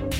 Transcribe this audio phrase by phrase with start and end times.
[0.00, 0.12] This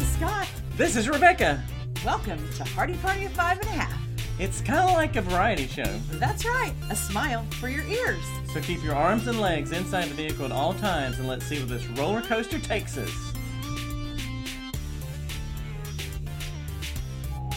[0.00, 0.48] is Scott.
[0.78, 1.62] This is Rebecca.
[2.06, 4.00] Welcome to Hardy Party of Five and a Half.
[4.38, 5.84] It's kind of like a variety show.
[6.12, 8.24] That's right, a smile for your ears.
[8.54, 11.58] So keep your arms and legs inside the vehicle at all times and let's see
[11.58, 13.10] where this roller coaster takes us.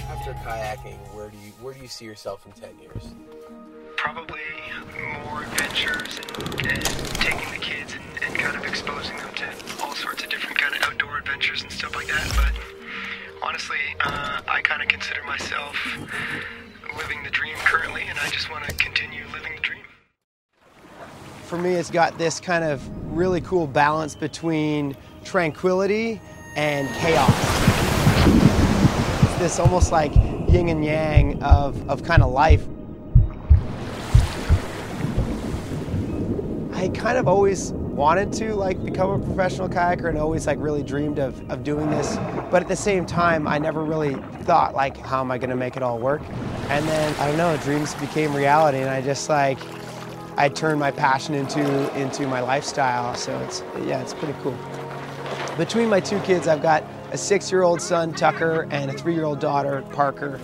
[0.10, 3.16] After kayaking, where do you where do you see yourself in ten years?
[3.98, 4.40] probably
[5.26, 6.86] more adventures and, and
[7.16, 9.50] taking the kids and, and kind of exposing them to
[9.82, 12.32] all sorts of different kind of outdoor adventures and stuff like that.
[12.36, 12.52] But
[13.42, 15.76] honestly, uh, I kind of consider myself
[17.00, 19.82] living the dream currently, and I just want to continue living the dream.
[21.46, 22.88] For me, it's got this kind of
[23.18, 26.22] really cool balance between tranquility
[26.56, 27.32] and chaos.
[29.24, 30.14] It's this almost like
[30.56, 32.66] yin and yang of, of kind of life.
[36.74, 40.84] I kind of always wanted to like become a professional kayaker and always like really
[40.84, 42.16] dreamed of, of doing this.
[42.52, 45.76] But at the same time, I never really thought like, how am I gonna make
[45.76, 46.22] it all work?
[46.70, 49.60] And then I don't know, dreams became reality and I just like,
[50.38, 53.14] I turned my passion into, into my lifestyle.
[53.16, 54.58] So it's, yeah, it's pretty cool.
[55.58, 60.40] Between my two kids, I've got a six-year-old son, Tucker, and a three-year-old daughter, Parker.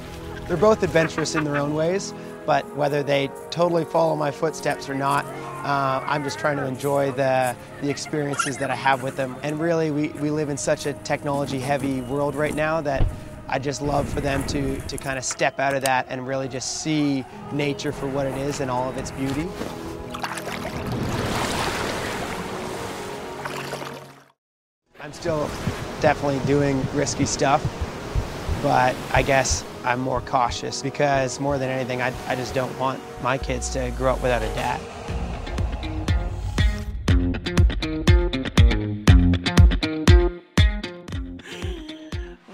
[0.48, 2.14] They're both adventurous in their own ways,
[2.46, 7.12] but whether they totally follow my footsteps or not, uh, I'm just trying to enjoy
[7.12, 9.36] the, the experiences that I have with them.
[9.44, 13.06] And really, we, we live in such a technology heavy world right now that
[13.48, 16.48] I just love for them to, to kind of step out of that and really
[16.48, 19.48] just see nature for what it is and all of its beauty.
[25.02, 25.50] I'm still
[26.02, 27.64] definitely doing risky stuff,
[28.64, 33.00] but I guess I'm more cautious because more than anything, I, I just don't want
[33.22, 34.82] my kids to grow up without a dad.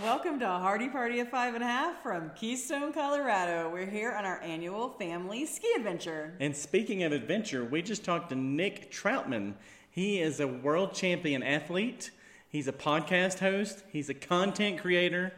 [0.03, 3.69] Welcome to a Hardy Party of Five and a Half from Keystone, Colorado.
[3.72, 6.35] We're here on our annual family ski adventure.
[6.41, 9.53] And speaking of adventure, we just talked to Nick Troutman.
[9.90, 12.12] He is a world champion athlete,
[12.50, 15.34] he's a podcast host, he's a content creator,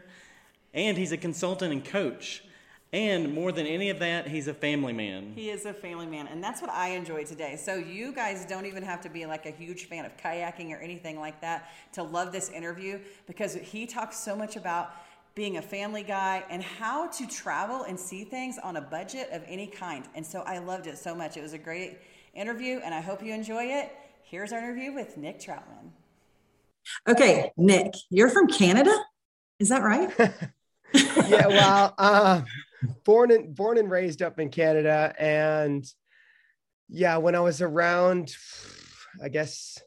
[0.74, 2.44] and he's a consultant and coach.
[2.92, 5.34] And more than any of that, he's a family man.
[5.36, 7.56] He is a family man, and that's what I enjoy today.
[7.56, 10.78] So, you guys don't even have to be like a huge fan of kayaking or
[10.78, 14.91] anything like that to love this interview because he talks so much about
[15.36, 19.44] being a family guy and how to travel and see things on a budget of
[19.47, 20.06] any kind.
[20.16, 21.38] And so, I loved it so much.
[21.38, 22.00] It was a great
[22.34, 23.91] interview, and I hope you enjoy it.
[24.24, 25.91] Here's our interview with Nick Troutman.
[27.07, 28.95] Okay, Nick, you're from Canada?
[29.59, 30.09] Is that right?
[30.94, 32.41] yeah, well, uh,
[33.06, 35.85] born and born and raised up in Canada, and
[36.88, 38.34] yeah, when I was around,
[39.23, 39.78] I guess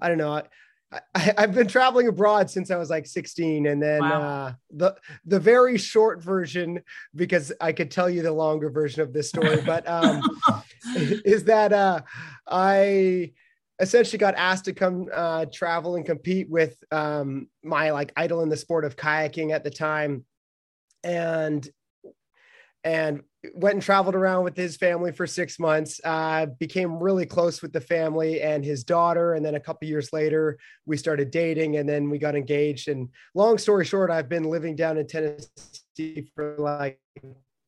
[0.00, 0.32] I don't know.
[0.32, 4.22] I, I, have been traveling abroad since I was like 16, and then Wow.
[4.22, 6.82] uh, the the very short version,
[7.14, 10.22] because I could tell you the longer version of this story, but um,
[10.96, 12.02] is that uh,
[12.46, 13.32] I
[13.80, 18.48] essentially got asked to come uh, travel and compete with um, my like idol in
[18.48, 20.24] the sport of kayaking at the time,
[21.04, 21.68] and
[22.84, 23.22] and
[23.54, 26.00] went and traveled around with his family for six months.
[26.04, 30.12] Uh, became really close with the family and his daughter, and then a couple years
[30.12, 32.88] later, we started dating, and then we got engaged.
[32.88, 37.00] And long story short, I've been living down in Tennessee for like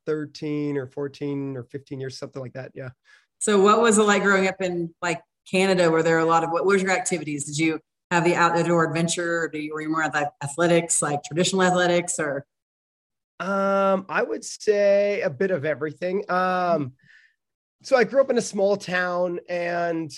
[0.06, 2.72] 13 or 14 or 15 years, something like that.
[2.74, 2.90] Yeah.
[3.38, 5.90] So, what was it like growing up in like Canada?
[5.90, 7.44] Were there are a lot of what what was your activities?
[7.44, 7.80] Did you
[8.10, 11.62] have the outdoor adventure, or do you, were you more at like athletics, like traditional
[11.62, 12.44] athletics, or
[13.40, 16.30] Um, I would say a bit of everything.
[16.30, 16.92] Um,
[17.82, 20.10] so I grew up in a small town, and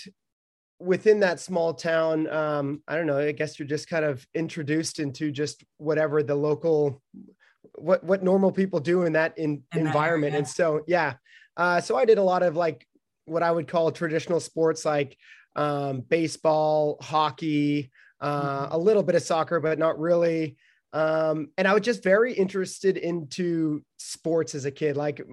[0.79, 3.19] within that small town, um, I don't know.
[3.19, 7.01] I guess you're just kind of introduced into just whatever the local,
[7.75, 10.35] what what normal people do in that in, In that environment.
[10.35, 11.13] And so, yeah.
[11.55, 12.85] Uh, so I did a lot of like
[13.25, 15.17] what I would call traditional sports, like
[15.55, 17.91] um, baseball, hockey,
[18.21, 20.57] uh, a little bit of soccer, but not really
[20.95, 24.95] um, and I was just very interested into sports as a kid.
[24.95, 25.25] Like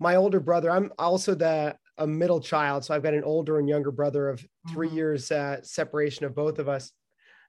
[0.00, 3.68] my older brother, I'm also the a middle child, so I've got an older and
[3.68, 4.94] younger brother of 3 Mhm.
[4.94, 6.92] years uh, separation of both of us,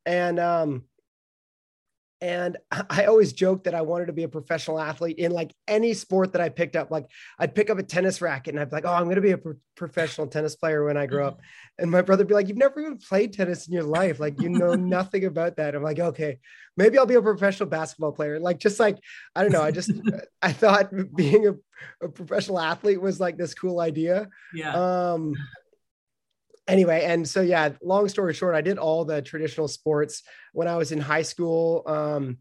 [0.06, 0.84] and um,
[2.22, 2.58] and
[2.90, 6.34] I always joked that I wanted to be a professional athlete in like any sport
[6.34, 6.92] that I picked up.
[6.92, 7.08] Like
[7.40, 9.32] I'd pick up a tennis racket and I'd be like, "Oh, I'm going to be
[9.32, 11.42] a pro- professional tennis player when I grow up."
[11.80, 14.20] And my brother'd be like, "You've never even played tennis in your life.
[14.20, 16.38] Like you know nothing about that." I'm like, "Okay,
[16.78, 19.00] maybe I'll be a professional basketball player." Like just like
[19.36, 19.64] I don't know.
[19.64, 19.92] I just
[20.42, 21.56] I thought being a,
[22.06, 24.28] a professional athlete was like this cool idea.
[24.54, 24.74] Yeah.
[24.76, 25.34] Um,
[26.68, 30.24] anyway, and so yeah, long story short, I did all the traditional sports
[30.54, 31.84] when I was in high school.
[31.86, 32.38] Um,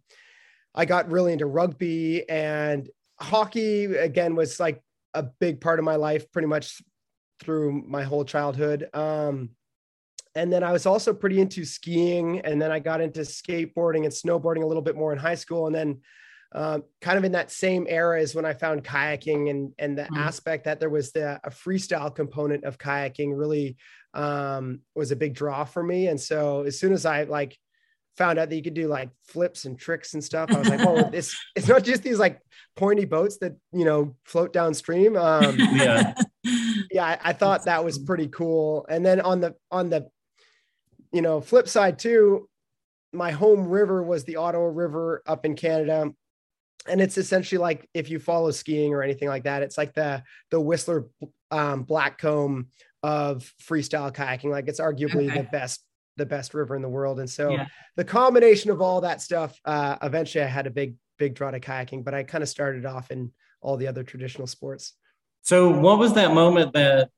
[0.75, 2.89] I got really into rugby and
[3.21, 4.83] hockey again was like
[5.15, 6.83] a big part of my life pretty much
[7.41, 8.89] through my whole childhood.
[8.95, 9.51] Um,
[10.35, 14.13] and then I was also pretty into skiing, and then I got into skateboarding and
[14.13, 16.01] snowboarding a little bit more in high school, and then
[16.55, 20.03] um, kind of in that same era is when I found kayaking and and the
[20.03, 20.17] mm.
[20.19, 23.77] aspect that there was the a freestyle component of kayaking really
[24.15, 26.09] um, was a big draw for me.
[26.09, 27.59] And so as soon as I like
[28.19, 30.81] found out that you could do like flips and tricks and stuff, I was like,
[30.81, 32.41] oh, it's it's not just these like
[32.77, 35.17] pointy boats that you know float downstream.
[35.17, 36.15] Um, yeah,
[36.91, 38.85] yeah, I, I thought that was pretty cool.
[38.91, 40.09] And then on the on the
[41.13, 42.49] you know flip side too,
[43.15, 46.13] my home river was the Ottawa River up in Canada
[46.89, 50.23] and it's essentially like if you follow skiing or anything like that, it's like the
[50.51, 51.07] the Whistler
[51.51, 52.67] um, Blackcomb
[53.03, 54.51] of freestyle kayaking.
[54.51, 55.43] Like it's arguably okay.
[55.43, 55.85] the best
[56.17, 57.21] the best river in the world.
[57.21, 57.67] And so yeah.
[57.97, 61.61] the combination of all that stuff, uh, eventually I had a big big draw to
[61.61, 64.95] kayaking, but I kind of started off in all the other traditional sports.
[65.43, 67.11] So what was that moment that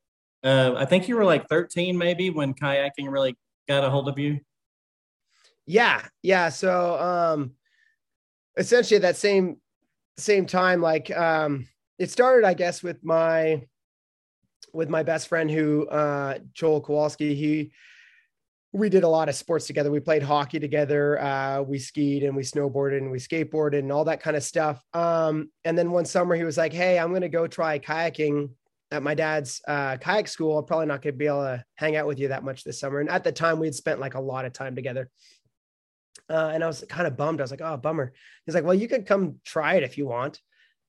[0.43, 3.37] uh, I think you were like 13 maybe when kayaking really
[3.67, 4.41] got a hold of you?
[5.67, 6.51] Yeah, yeah.
[6.51, 7.53] So um,
[8.57, 9.57] essentially at that same
[10.17, 11.67] same time, like um,
[11.99, 13.63] it started, I guess, with my
[14.73, 17.35] with my best friend who uh, Joel Kowalski.
[17.35, 17.73] He
[18.73, 19.91] we did a lot of sports together.
[19.91, 21.21] We played hockey together.
[21.21, 24.83] Uh, we skied and we snowboarded and we skateboarded and all that kind of stuff.
[24.93, 28.51] Um, and then one summer he was like, "Hey, I'm going to go try kayaking
[28.91, 30.59] at my dad's uh, kayak school.
[30.59, 32.81] I'm probably not going to be able to hang out with you that much this
[32.81, 35.09] summer." And at the time, we had spent like a lot of time together.
[36.31, 37.41] Uh, and I was kind of bummed.
[37.41, 38.13] I was like, oh, bummer.
[38.47, 40.41] He's like, well, you could come try it if you want.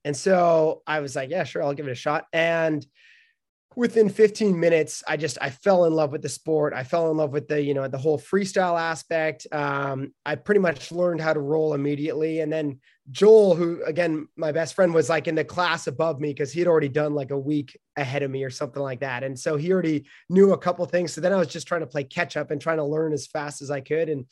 [0.04, 2.26] And so I was like, yeah, sure, I'll give it a shot.
[2.32, 2.86] And
[3.76, 6.72] within 15 minutes, I just I fell in love with the sport.
[6.72, 9.46] I fell in love with the you know the whole freestyle aspect.
[9.52, 12.40] Um, I pretty much learned how to roll immediately.
[12.40, 12.80] And then
[13.10, 16.66] Joel, who again my best friend, was like in the class above me because he'd
[16.66, 19.22] already done like a week ahead of me or something like that.
[19.22, 21.12] And so he already knew a couple things.
[21.12, 23.26] So then I was just trying to play catch up and trying to learn as
[23.26, 24.08] fast as I could.
[24.08, 24.24] And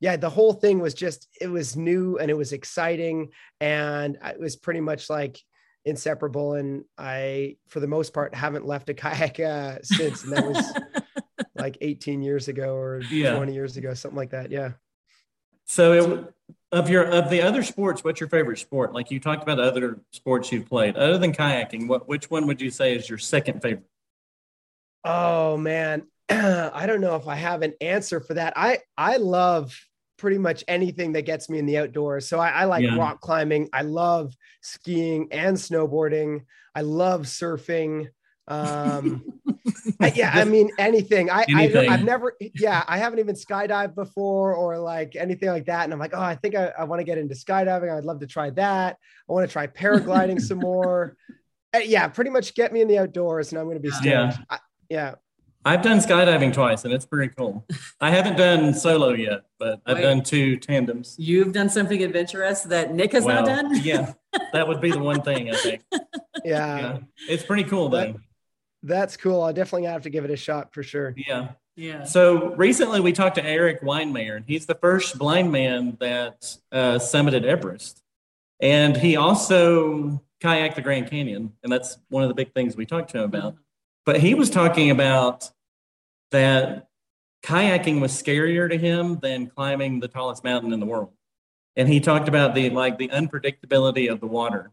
[0.00, 3.30] yeah, the whole thing was just, it was new and it was exciting.
[3.60, 5.40] And it was pretty much like
[5.84, 6.54] inseparable.
[6.54, 10.24] And I, for the most part, haven't left a kayak uh, since.
[10.24, 10.72] And that was
[11.56, 13.34] like 18 years ago or yeah.
[13.34, 14.50] 20 years ago, something like that.
[14.50, 14.72] Yeah.
[15.64, 16.34] So it,
[16.72, 18.94] of your of the other sports, what's your favorite sport?
[18.94, 21.88] Like you talked about other sports you've played, other than kayaking.
[21.88, 23.84] What which one would you say is your second favorite?
[25.04, 28.54] Oh man, I don't know if I have an answer for that.
[28.56, 29.78] I I love
[30.18, 32.28] pretty much anything that gets me in the outdoors.
[32.28, 32.96] So I, I like yeah.
[32.96, 33.68] rock climbing.
[33.72, 36.44] I love skiing and snowboarding.
[36.74, 38.08] I love surfing.
[38.48, 39.24] Um,
[40.00, 41.30] I, yeah, I mean anything.
[41.30, 41.88] I, anything.
[41.88, 45.84] I have never, yeah, I haven't even skydived before or like anything like that.
[45.84, 47.96] And I'm like, oh, I think I, I want to get into skydiving.
[47.96, 48.96] I'd love to try that.
[49.28, 51.16] I want to try paragliding some more.
[51.74, 54.06] Uh, yeah, pretty much get me in the outdoors, and I'm going to be stoked.
[54.06, 54.36] Yeah.
[54.50, 55.14] I, yeah.
[55.64, 57.66] I've done skydiving twice and it's pretty cool.
[58.00, 60.02] I haven't done solo yet, but I've Wait.
[60.02, 61.16] done two tandems.
[61.18, 63.80] You've done something adventurous that Nick has well, not done?
[63.82, 64.14] yeah.
[64.52, 65.82] That would be the one thing I think.
[66.44, 66.78] Yeah.
[66.78, 66.98] yeah.
[67.28, 68.14] It's pretty cool though.
[68.84, 69.42] That's cool.
[69.42, 71.12] I definitely have to give it a shot for sure.
[71.16, 71.48] Yeah.
[71.78, 72.04] Yeah.
[72.04, 76.94] So recently we talked to Eric Weihenmayer, and he's the first blind man that uh,
[76.98, 78.02] summited Everest.
[78.60, 81.52] And he also kayaked the Grand Canyon.
[81.62, 83.54] And that's one of the big things we talked to him about.
[83.54, 83.62] Mm-hmm.
[84.08, 85.50] But he was talking about
[86.30, 86.88] that
[87.44, 91.10] kayaking was scarier to him than climbing the tallest mountain in the world.
[91.76, 94.70] And he talked about the like the unpredictability of the water.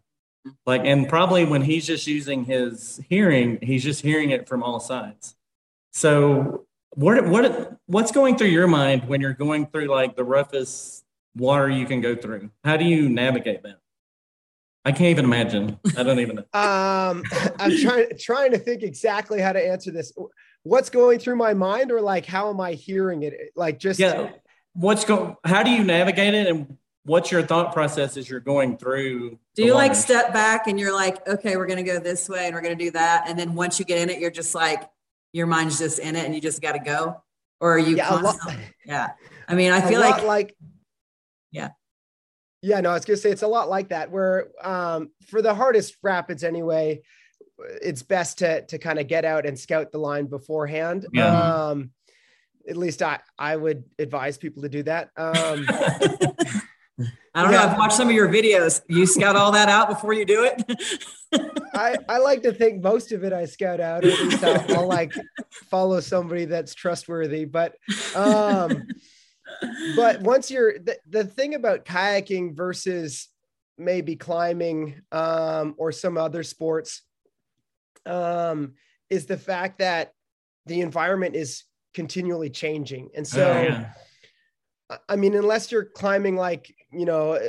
[0.65, 4.79] Like and probably when he's just using his hearing, he's just hearing it from all
[4.79, 5.35] sides.
[5.91, 11.03] So what what what's going through your mind when you're going through like the roughest
[11.35, 12.51] water you can go through?
[12.63, 13.79] How do you navigate that?
[14.85, 15.79] I can't even imagine.
[15.97, 16.43] I don't even know.
[16.59, 17.23] um,
[17.59, 20.13] I'm trying trying to think exactly how to answer this.
[20.61, 23.33] What's going through my mind, or like how am I hearing it?
[23.55, 24.29] Like just yeah.
[24.73, 25.35] What's going?
[25.43, 29.39] How do you navigate it, and what's your thought process as you're going through?
[29.55, 32.53] Do you like step back and you're like, okay, we're gonna go this way and
[32.53, 34.87] we're gonna do that, and then once you get in it, you're just like,
[35.33, 37.23] your mind's just in it, and you just got to go,
[37.59, 37.95] or are you?
[37.95, 38.33] Yeah,
[38.85, 39.09] yeah.
[39.47, 40.55] I mean, I feel like like
[41.51, 41.69] yeah
[42.65, 44.09] Yeah, no, I was gonna say it's a lot like that.
[44.09, 47.03] Where um, for the hardest rapids anyway,
[47.59, 51.05] it's best to to kind of get out and scout the line beforehand.
[51.13, 51.67] Yeah.
[51.67, 51.91] Um,
[52.67, 55.11] at least I I would advise people to do that.
[55.15, 55.67] Um,
[57.35, 57.59] I don't know.
[57.59, 58.81] I've watched some of your videos.
[58.87, 60.63] You scout all that out before you do it.
[61.75, 64.87] I, I like to think most of it I scout out, at least I'll, I'll
[64.87, 65.13] like
[65.69, 67.43] follow somebody that's trustworthy.
[67.43, 67.75] But
[68.15, 68.87] um,
[69.95, 73.29] but once you're the, the thing about kayaking versus
[73.77, 77.01] maybe climbing um, or some other sports
[78.05, 78.73] um,
[79.09, 80.11] is the fact that
[80.65, 83.51] the environment is continually changing, and so.
[83.51, 83.91] Oh, yeah.
[84.89, 87.39] I- I mean, unless you're climbing like, you know,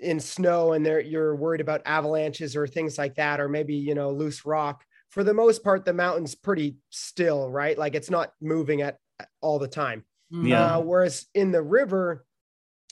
[0.00, 3.94] in snow and there you're worried about avalanches or things like that, or maybe, you
[3.94, 4.84] know, loose rock.
[5.10, 7.78] For the most part, the mountain's pretty still, right?
[7.78, 8.98] Like it's not moving at
[9.40, 10.04] all the time.
[10.32, 10.76] Yeah.
[10.76, 12.24] Uh, whereas in the river,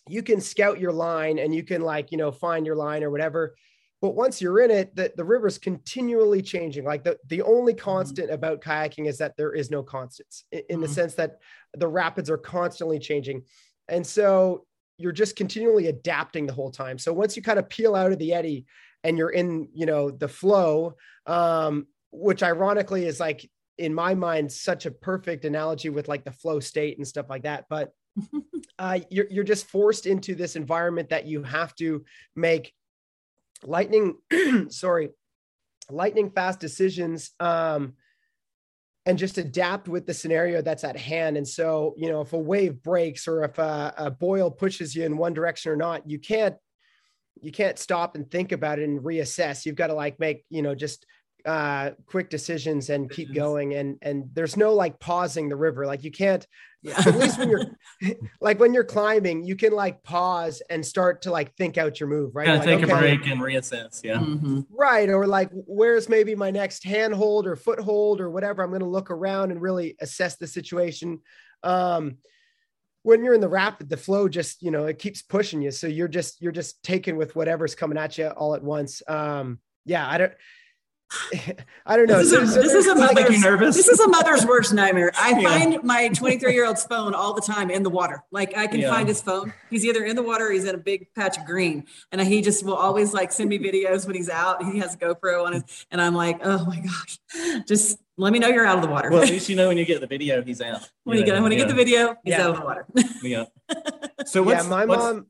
[0.08, 3.10] you can scout your line and you can like, you know, find your line or
[3.10, 3.54] whatever.
[4.02, 6.84] But once you're in it, the, the river's continually changing.
[6.84, 10.80] Like the, the only constant about kayaking is that there is no constants in, in
[10.80, 10.94] the Mhm.
[10.94, 11.38] sense that
[11.74, 13.44] the rapids are constantly changing.
[13.88, 14.66] And so
[14.96, 16.98] you're just continually adapting the whole time.
[16.98, 18.66] So once you kind of peel out of the eddy
[19.04, 23.48] and you're in, you know, the flow, um, which ironically is like
[23.80, 27.42] in my mind such a perfect analogy with like the flow state and stuff like
[27.42, 27.64] that.
[27.68, 27.92] But
[28.78, 32.04] uh, you're you're just forced into this environment that you have to
[32.36, 32.72] make
[33.64, 34.16] lightning,
[34.68, 35.10] sorry,
[35.90, 37.30] lightning fast decisions.
[37.40, 37.94] Um,
[39.06, 41.38] and just adapt with the scenario that's at hand.
[41.38, 45.04] And so, you know, if a wave breaks or if a, a boil pushes you
[45.04, 46.54] in one direction or not, you can't
[47.40, 49.64] you can't stop and think about it and reassess.
[49.64, 51.06] You've got to like make, you know, just
[51.46, 56.02] uh quick decisions and keep going and and there's no like pausing the river like
[56.04, 56.46] you can't
[56.82, 56.94] Yeah.
[56.98, 57.66] at least when you're
[58.40, 62.08] like when you're climbing you can like pause and start to like think out your
[62.08, 64.02] move right Kind Like, take a break and reassess.
[64.02, 64.18] Yeah.
[64.18, 64.66] Mhm.
[64.70, 68.86] right or like where's maybe my next handhold or foothold or whatever i'm going to
[68.86, 71.20] look around and really assess the situation
[71.62, 72.16] um
[73.02, 75.86] when you're in the rapid the flow just you know it keeps pushing you so
[75.86, 80.06] you're just you're just taken with whatever's coming at you all at once um yeah
[80.08, 80.32] i don't
[81.86, 83.76] i don't know This is a, So- so this is a there's, like, mother's, nervous?
[83.76, 85.10] This is a mother's worst nightmare.
[85.16, 85.48] I Yeah.
[85.48, 88.22] find my 23 year old's phone all the time in the water.
[88.30, 88.90] Like I can Yeah.
[88.92, 89.52] find his phone.
[89.70, 91.84] He's either in the water or he's in a big patch of green.
[92.12, 94.62] And he just will always like send me videos when he's out.
[94.64, 97.18] He has a GoPro on his, and I'm like, oh my gosh,
[97.66, 99.10] just let me know you're out of the water.
[99.10, 100.88] Well, at least you know when you get the video, he's out.
[101.04, 102.44] when you get when you get the video, he's Yeah.
[102.44, 102.86] out of the water.
[103.22, 103.44] Yeah.
[104.26, 105.26] So yeah what's my what's- mom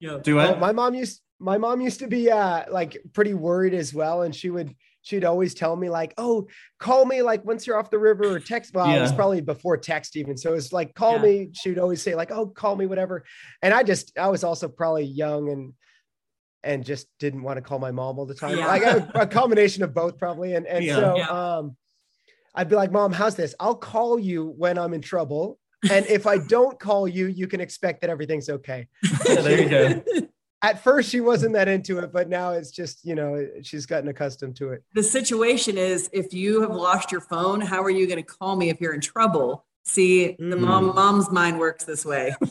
[0.00, 0.18] yeah.
[0.22, 0.58] Do Oh, I?
[0.58, 4.34] my mom used my mom used to be uh like pretty worried as well and
[4.34, 6.46] she would she'd always tell me like oh
[6.78, 9.76] call me like once you're off the river or text well it was probably before
[9.76, 11.22] text even so it's like call Yeah.
[11.22, 13.24] me she'd always say like oh call me whatever
[13.62, 15.72] and i just i was also probably young and
[16.64, 18.66] and just didn't want to call my mom all the time Yeah.
[18.66, 20.96] like a, a combination of both probably and and Yeah.
[20.96, 21.28] so Yeah.
[21.58, 21.76] um
[22.56, 25.58] i'd be like mom how's this i'll call you when i'm in trouble
[25.90, 28.88] and if i don't call you you can expect that everything's okay
[29.28, 30.02] Yeah, there you go.
[30.62, 34.08] at first she wasn't that into it, but now it's just, you know, she's gotten
[34.08, 34.82] accustomed to it.
[34.94, 38.56] the situation is if you have lost your phone, how are you going to call
[38.56, 39.64] me if you're in trouble?
[39.84, 40.60] See, the Mm.
[40.60, 42.34] mom mom's mind works this way.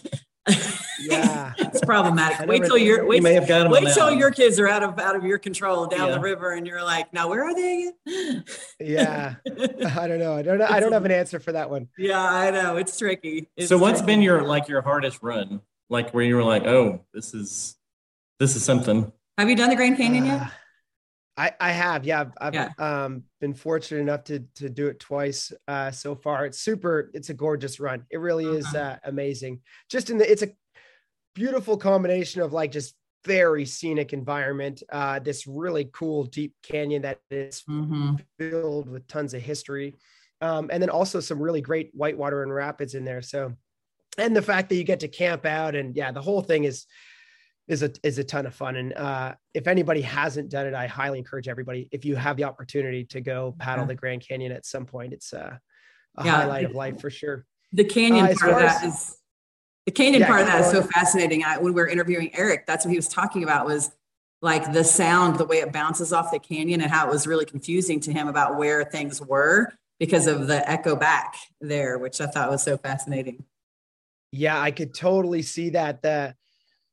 [0.99, 1.53] Yeah.
[1.57, 2.47] it's problematic.
[2.49, 4.81] Wait till you're You wait, may have got wait on till your kids are out
[4.81, 6.15] of out of your control down Yeah.
[6.15, 8.43] the river, and you're like, now where are they again?
[8.79, 9.35] Yeah.
[9.95, 10.33] I don't know.
[10.35, 10.65] I don't know.
[10.67, 11.89] I don't have an answer for that one.
[11.97, 13.47] yeah, I know it's tricky.
[13.55, 14.13] It's so what's tricky.
[14.13, 15.61] been your like your hardest run?
[15.89, 17.76] Like where you were like, oh, this is
[18.39, 19.11] this is something.
[19.37, 20.41] Have you done the Grand Canyon yet?
[20.41, 20.47] Uh,
[21.39, 22.69] I, I have, yeah, I've, I've Yeah.
[22.79, 26.45] um, been fortunate enough to to do it twice uh, so far.
[26.47, 27.11] It's super.
[27.13, 28.05] It's a gorgeous run.
[28.09, 28.79] It really is Uh-huh.
[28.79, 29.61] uh, amazing.
[29.89, 30.49] Just in the, it's a
[31.35, 34.81] beautiful combination of like just very scenic environment.
[34.91, 38.15] Uh, this really cool deep canyon that is Mm-hmm.
[38.39, 39.95] filled with tons of history.
[40.41, 43.21] Um, and then also some really great whitewater and rapids in there.
[43.21, 43.53] So,
[44.17, 46.85] and the fact that you get to camp out and yeah, the whole thing is,
[47.67, 48.75] is a, is a ton of fun.
[48.77, 52.45] And uh, if anybody hasn't done it, I highly encourage everybody, if you have the
[52.45, 53.93] opportunity to go paddle Okay.
[53.93, 55.57] the Grand Canyon at some point, it's uh,
[56.17, 56.31] a Yeah.
[56.31, 57.45] highlight of life for sure.
[57.73, 59.17] The canyon Uh, part of that as- is
[59.85, 61.43] the canyon Yeah, part of that is so fascinating.
[61.43, 63.91] I, when we were interviewing Eric, that's what he was talking about was
[64.41, 67.45] like the sound, the way it bounces off the canyon, and how it was really
[67.45, 72.27] confusing to him about where things were because of the echo back there, which I
[72.27, 73.43] thought was so fascinating.
[74.31, 76.01] Yeah, I could totally see that.
[76.01, 76.35] The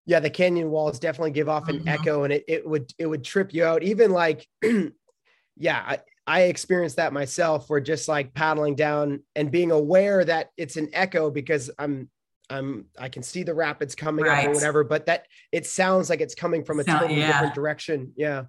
[0.07, 1.89] yeah, the canyon walls definitely give off an Mhm.
[1.89, 3.83] echo, and it it would it would trip you out.
[3.83, 4.47] Even like,
[5.57, 7.69] yeah, I, I experienced that myself.
[7.71, 12.11] Where just like paddling down and being aware that it's an echo because I'm
[12.51, 16.21] I'm I can see the rapids coming up or whatever, but that it sounds like
[16.21, 17.33] it's coming from a Sound- totally yeah.
[17.33, 18.13] different direction.
[18.17, 18.45] Yeah.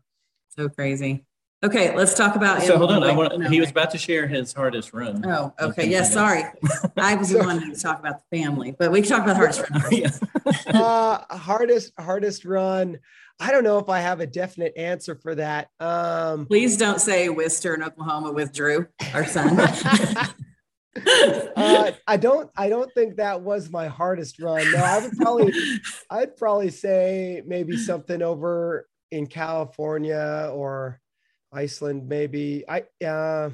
[0.58, 1.26] So crazy.
[1.64, 2.62] Okay, let's talk about.
[2.62, 3.04] So hold on.
[3.04, 3.40] I want.
[3.40, 5.26] no, he was about to share his hardest run.
[5.26, 5.84] Oh, okay.
[5.84, 6.44] Okay, Yeah, sorry.
[6.98, 9.36] I was the one to talk about the family, but we can talk about the
[9.36, 9.82] hardest run.
[9.82, 10.24] first.
[10.76, 13.00] Uh hardest hardest run.
[13.40, 15.70] I don't know if I have a definite answer for that.
[15.80, 19.60] Um Please don't say Worcester in Oklahoma with Drew, our son.
[21.58, 24.72] uh, I don't I don't think that was my hardest run.
[24.72, 25.54] No, I would probably
[26.10, 31.00] I'd probably say maybe something over in California or
[31.56, 32.64] Iceland, maybe.
[32.68, 33.50] I uh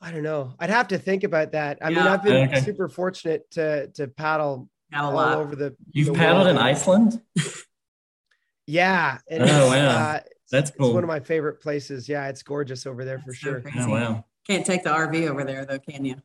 [0.00, 0.54] I don't know.
[0.60, 1.78] I'd have to think about that.
[1.82, 2.60] I mean, I've been Okay.
[2.60, 5.38] super fortunate to to paddle Got a all lot.
[5.38, 5.76] over the.
[5.92, 6.56] You've the paddled world.
[6.56, 7.20] in Iceland.
[8.66, 9.18] Yeah.
[9.28, 9.88] and Oh, wow.
[9.88, 10.20] uh,
[10.50, 12.08] That's It's one of my favorite places.
[12.08, 13.60] Yeah, it's gorgeous over there for That's so sure.
[13.60, 13.78] crazy.
[13.80, 14.24] Oh wow.
[14.46, 16.16] Can't take the RV over there though, can you?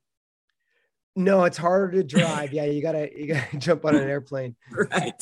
[1.15, 2.53] No, it's harder to drive.
[2.53, 4.55] Yeah, you gotta you gotta jump on an airplane.
[4.71, 5.13] Right.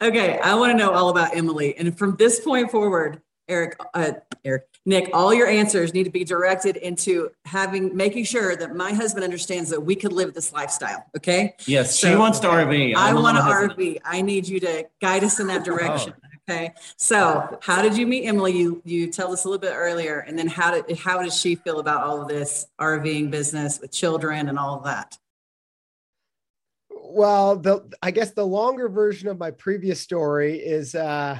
[0.00, 0.38] Okay.
[0.38, 1.76] I want to know all about Emily.
[1.76, 4.12] And from this point forward, Eric, uh,
[4.44, 8.92] Eric, Nick, all your answers need to be directed into having, making sure that my
[8.92, 11.04] husband understands that we could live this lifestyle.
[11.16, 11.54] Okay.
[11.66, 12.94] Yes, she wants to RV.
[12.94, 13.78] I I'm a want an little hesitant.
[13.78, 13.98] RV.
[14.04, 16.12] I need you to guide us in that direction.
[16.16, 16.28] Oh.
[16.50, 16.72] Okay.
[16.96, 18.56] So how did you meet Emily?
[18.56, 20.20] You, you told us a little bit earlier.
[20.20, 23.92] And then how did, how does she feel about all of this RVing business with
[23.92, 25.18] children and all of that?
[26.90, 31.38] Well, the I guess the longer version of my previous story is uh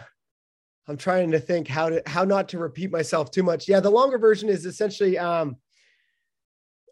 [0.89, 3.69] I'm trying to think how to how not to repeat myself too much.
[3.69, 5.57] Yeah, the longer version is essentially um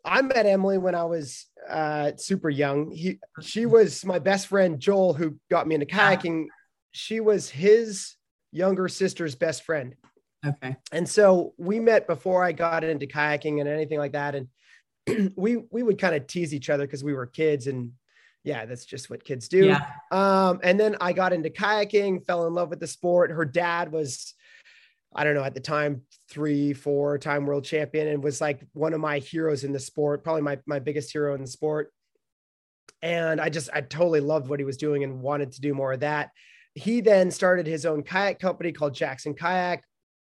[0.05, 2.91] I met Emily when I was uh super young.
[2.91, 6.47] He she was my best friend Joel who got me into kayaking.
[6.93, 8.17] She was his
[8.53, 9.95] younger sister's best friend.
[10.45, 10.76] Okay.
[10.93, 14.35] And so we met before I got into kayaking and anything like that.
[14.35, 17.93] And we we would kind of tease each other because we were kids and
[18.47, 19.67] yeah, that's just what kids do.
[19.67, 19.85] Yeah.
[20.12, 23.33] Um, and then I got into kayaking, fell in love with the sport.
[23.33, 24.35] Her dad was,
[25.12, 28.95] I don't know, at the time, three, four time world champion and was like one
[28.95, 31.93] of my heroes in the sport, probably my, my biggest hero in the sport.
[33.03, 35.93] And I just, I totally loved what he was doing and wanted to do more
[35.93, 36.31] of that.
[36.75, 39.83] He then started his own kayak company called Jackson Kayak.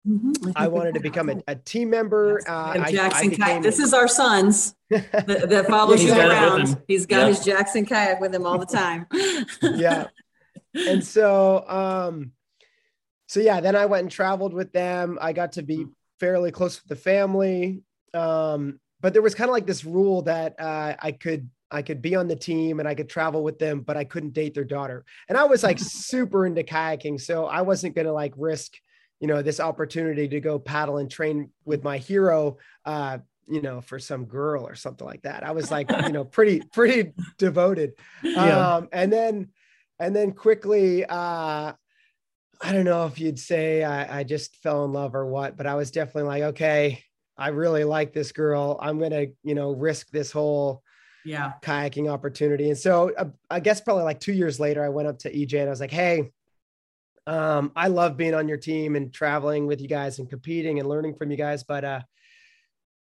[0.07, 0.53] Mhm.
[0.55, 2.41] I wanted to become a, a team member.
[2.47, 3.63] Uh, And I- I Jackson became- kayak.
[3.63, 6.83] This is our son's that, that follows Yeah, you he's got around.
[6.89, 7.27] He's got Yeah.
[7.29, 9.07] his Jackson kayak with him all the time.
[9.63, 10.09] yeah.
[10.75, 12.33] And so, um,
[13.29, 15.19] so yeah, then I went and traveled with them.
[15.21, 15.87] I got to be
[16.21, 17.83] fairly close with the family.
[18.13, 22.01] Um, but there was kind of like this rule that uh, I could I could
[22.03, 24.65] be on the team and I could travel with them, but I couldn't date their
[24.65, 25.05] daughter.
[25.29, 28.75] And I was like super into kayaking, so I wasn't gonna like risk,
[29.21, 32.59] you know, this opportunity to go paddle and train with my hero.
[32.85, 35.45] Uh, you know, for some girl or something like that.
[35.45, 37.93] I was like, you know, pretty, pretty devoted.
[38.23, 38.77] Yeah.
[38.77, 39.49] Um, and then,
[39.99, 41.73] and then quickly, uh,
[42.61, 45.67] I don't know if you'd say I, I just fell in love or what, but
[45.67, 47.05] I was definitely like, okay,
[47.37, 48.79] I really like this girl.
[48.81, 50.83] I'm gonna, you know, risk this whole
[51.25, 51.53] yeah.
[51.63, 52.69] kayaking opportunity.
[52.69, 55.61] And so uh, I guess probably like two years later, I went up to EJ
[55.61, 56.31] and I was like, hey,
[57.27, 60.89] um, I love being on your team and traveling with you guys and competing and
[60.89, 62.01] learning from you guys, but uh,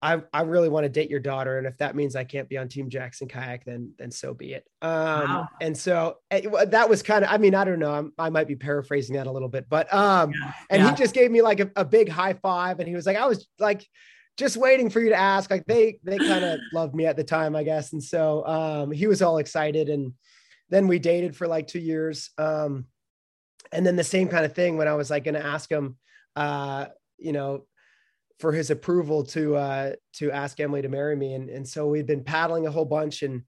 [0.00, 1.56] I, I really want to date your daughter.
[1.56, 4.52] And if that means I can't be on Team Jackson Kayak, then then so be
[4.52, 4.66] it.
[4.82, 5.48] Um, Wow.
[5.60, 8.28] And so eh, well, that was kind of, I mean, I don't know, I'm, I
[8.28, 10.32] might be paraphrasing that a little bit, but um,
[10.68, 10.90] and Yeah.
[10.90, 13.26] he just gave me like a, a big high five and he was like, I
[13.26, 13.86] was like,
[14.36, 15.50] just waiting for you to ask.
[15.50, 17.92] Like they they kind of loved me at the time, I guess.
[17.92, 19.88] And so um, he was all excited.
[19.88, 20.12] And
[20.70, 22.30] then we dated for like two years.
[22.36, 22.86] Um,
[23.72, 25.96] and then the same kind of thing when I was like going to ask him,
[26.36, 26.86] uh,
[27.18, 27.66] you know,
[28.38, 31.34] for his approval to uh, to ask Emily to marry me.
[31.34, 33.42] And and so we'd been paddling a whole bunch and.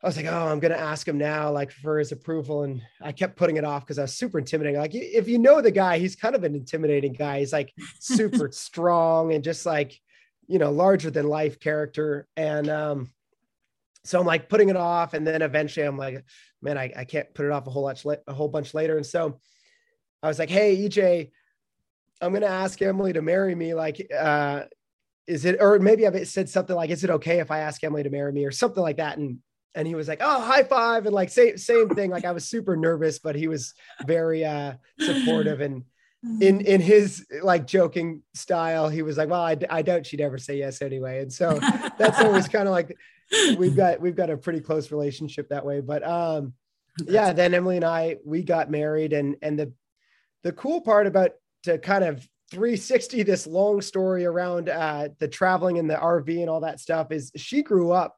[0.00, 3.10] I was like, oh, I'm gonna ask him now, like for his approval, and I
[3.10, 4.78] kept putting it off because I was super intimidating.
[4.78, 7.40] Like, if you know the guy, he's kind of an intimidating guy.
[7.40, 10.00] He's like super strong and just like,
[10.46, 12.28] you know, larger than life character.
[12.36, 13.10] And um,
[14.08, 16.24] so I'm like putting it off, and then eventually I'm like,
[16.62, 18.96] man, I, I can't put it off a whole lot, a whole bunch later.
[18.96, 19.38] And so
[20.22, 21.30] I was like, hey, EJ,
[22.22, 23.74] I'm gonna ask Emily to marry me.
[23.74, 24.62] Like, uh,
[25.26, 28.02] is it, or maybe I've said something like, is it okay if I ask Emily
[28.02, 29.18] to marry me, or something like that?
[29.18, 29.40] And
[29.74, 32.10] and he was like, oh, high five, and like same same thing.
[32.10, 33.74] Like I was super nervous, but he was
[34.06, 35.84] very uh, supportive and
[36.40, 40.38] in in his like joking style he was like well I, I doubt she'd ever
[40.38, 41.20] say yes anyway.
[41.22, 41.58] And so
[41.98, 42.96] that's always kind of like
[43.56, 45.80] we've got we've got a pretty close relationship that way.
[45.80, 46.54] But um
[47.06, 49.72] yeah then emily and i we got married and and the
[50.42, 51.30] the cool part about
[51.62, 56.50] to kind of 360 this long story around uh the traveling and the rv and
[56.50, 58.16] all that stuff is she grew up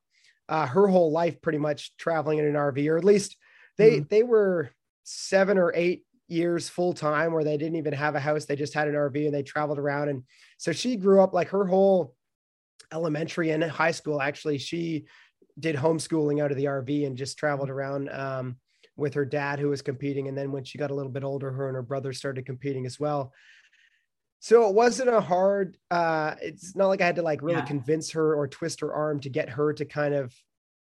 [0.51, 3.37] uh, her whole life pretty much traveling in an RV, or at least
[3.79, 4.09] they Mhm.
[4.09, 4.71] they were
[5.05, 8.75] seven or eight years full time where they didn't even have a house; they just
[8.75, 10.09] had an RV and they traveled around.
[10.09, 10.25] And
[10.59, 12.15] so she grew up like her whole
[12.93, 14.21] elementary and high school.
[14.21, 15.07] Actually, she
[15.59, 18.57] did homeschooling out of the RV and just traveled around um,
[18.97, 20.29] with her dad who was competing.
[20.29, 22.87] And then when she got a little bit older, her and her brother started competing
[22.87, 23.33] as well.
[24.39, 27.67] So it wasn't a hard, uh, it's not like I had to like really Yeah.
[27.67, 30.35] convince her or twist her arm to get her to kind of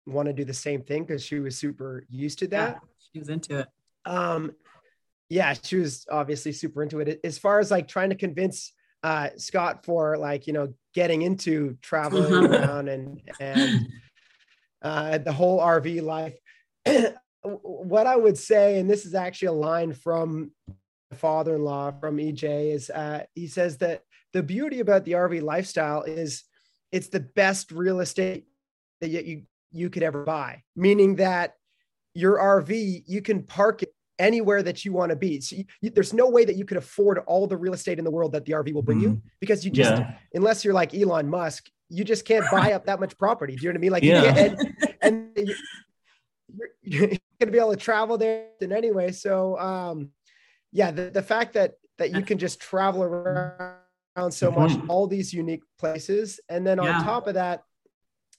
[0.06, 2.80] want to do the same thing because she was super used to that.
[2.82, 3.68] Yeah, she was into it.
[4.06, 4.52] Um,
[5.28, 7.20] yeah, she was obviously super into it.
[7.24, 11.76] As far as like trying to convince uh, Scott for like, you know, getting into
[11.82, 12.48] traveling Mhm.
[12.48, 13.88] around and, and
[14.82, 16.37] uh, the whole RV life.
[17.42, 20.52] what I would say, and this is actually a line from
[21.12, 26.44] father-in-law from EJ, is uh, he says that the beauty about the RV lifestyle is
[26.92, 28.46] it's the best real estate
[29.00, 30.62] that you, you could ever buy.
[30.76, 31.54] Meaning that
[32.14, 35.40] your RV you can park it anywhere that you want to be.
[35.40, 38.11] So you, there's no way that you could afford all the real estate in the
[38.11, 40.14] world that the RV will bring you because you just Yeah.
[40.35, 43.57] unless you're like Elon Musk, you just can't buy up that much property.
[43.57, 43.92] Do you know what I mean?
[43.92, 44.37] Like, Yeah.
[45.03, 45.55] and, and you-
[46.83, 49.11] you're, you're going to be able to travel there in anyway.
[49.11, 50.11] So, um,
[50.70, 55.33] yeah, the, the fact that that you can just travel around so much, all these
[55.33, 57.03] unique places, and then on Yeah.
[57.03, 57.62] top of that,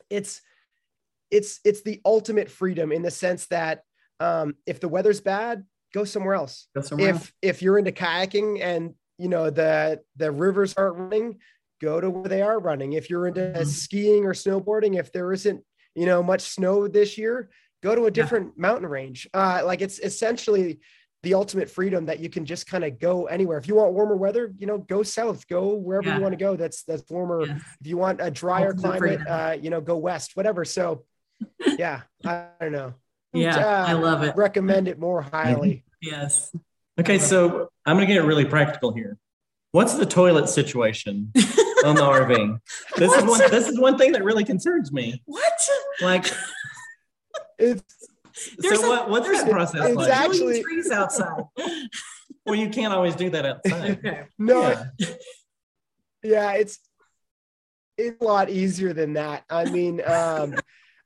[0.09, 0.41] it's
[1.31, 3.83] it's it's the ultimate freedom in the sense that
[4.19, 7.23] um, if the weather's bad, go somewhere else Go somewhere else.
[7.41, 11.39] if if you're into kayaking and you know the the rivers aren't running
[11.81, 13.65] go to where they are running if you're into Mhm.
[13.65, 17.49] skiing or snowboarding if there isn't you know much snow this year
[17.81, 20.79] go to a different mountain range uh like it's essentially
[21.23, 24.17] the ultimate freedom that you can just kind of go anywhere if you want warmer
[24.17, 26.15] weather you know go south go wherever Yeah.
[26.15, 27.61] you want to go that's that's warmer Yes.
[27.79, 29.25] if you want a drier Ultimate climate freedom.
[29.29, 31.05] uh you know go west whatever so
[31.77, 32.93] yeah i don't know
[33.35, 34.35] Yeah, Uh, I love it.
[34.35, 36.55] recommend it more highly Yes.
[36.99, 39.17] Okay, so I'm gonna get really practical here.
[39.71, 41.31] What's the toilet situation
[41.85, 42.59] on the RV?
[42.97, 43.39] This is one.
[43.51, 45.21] This is one thing that really concerns me.
[45.25, 45.53] What?
[46.01, 46.25] Like,
[47.59, 47.83] it's
[48.57, 50.09] There's so a- what, what's there's that process it's like?
[50.11, 51.43] actually- trees outside.
[52.45, 53.97] well, you can't always do that outside.
[54.05, 54.23] okay.
[54.37, 54.85] no Yeah.
[56.23, 56.79] yeah it's
[57.97, 60.55] it's a lot easier than that i mean um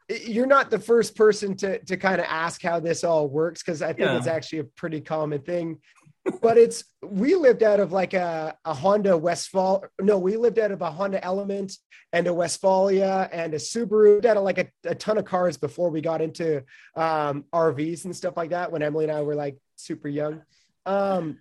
[0.09, 3.81] you're not the first person to to kind of ask how this all works because
[3.81, 4.17] i think Yeah.
[4.17, 5.79] it's actually a pretty common thing
[6.41, 10.71] but it's we lived out of like a, a honda westfall no we lived out
[10.71, 11.73] of a honda element
[12.11, 15.89] and a westfalia and a subaru We had like a, a ton of cars before
[15.89, 16.63] we got into
[16.95, 20.41] um rvs and stuff like that when emily and i were like super young
[20.85, 21.39] um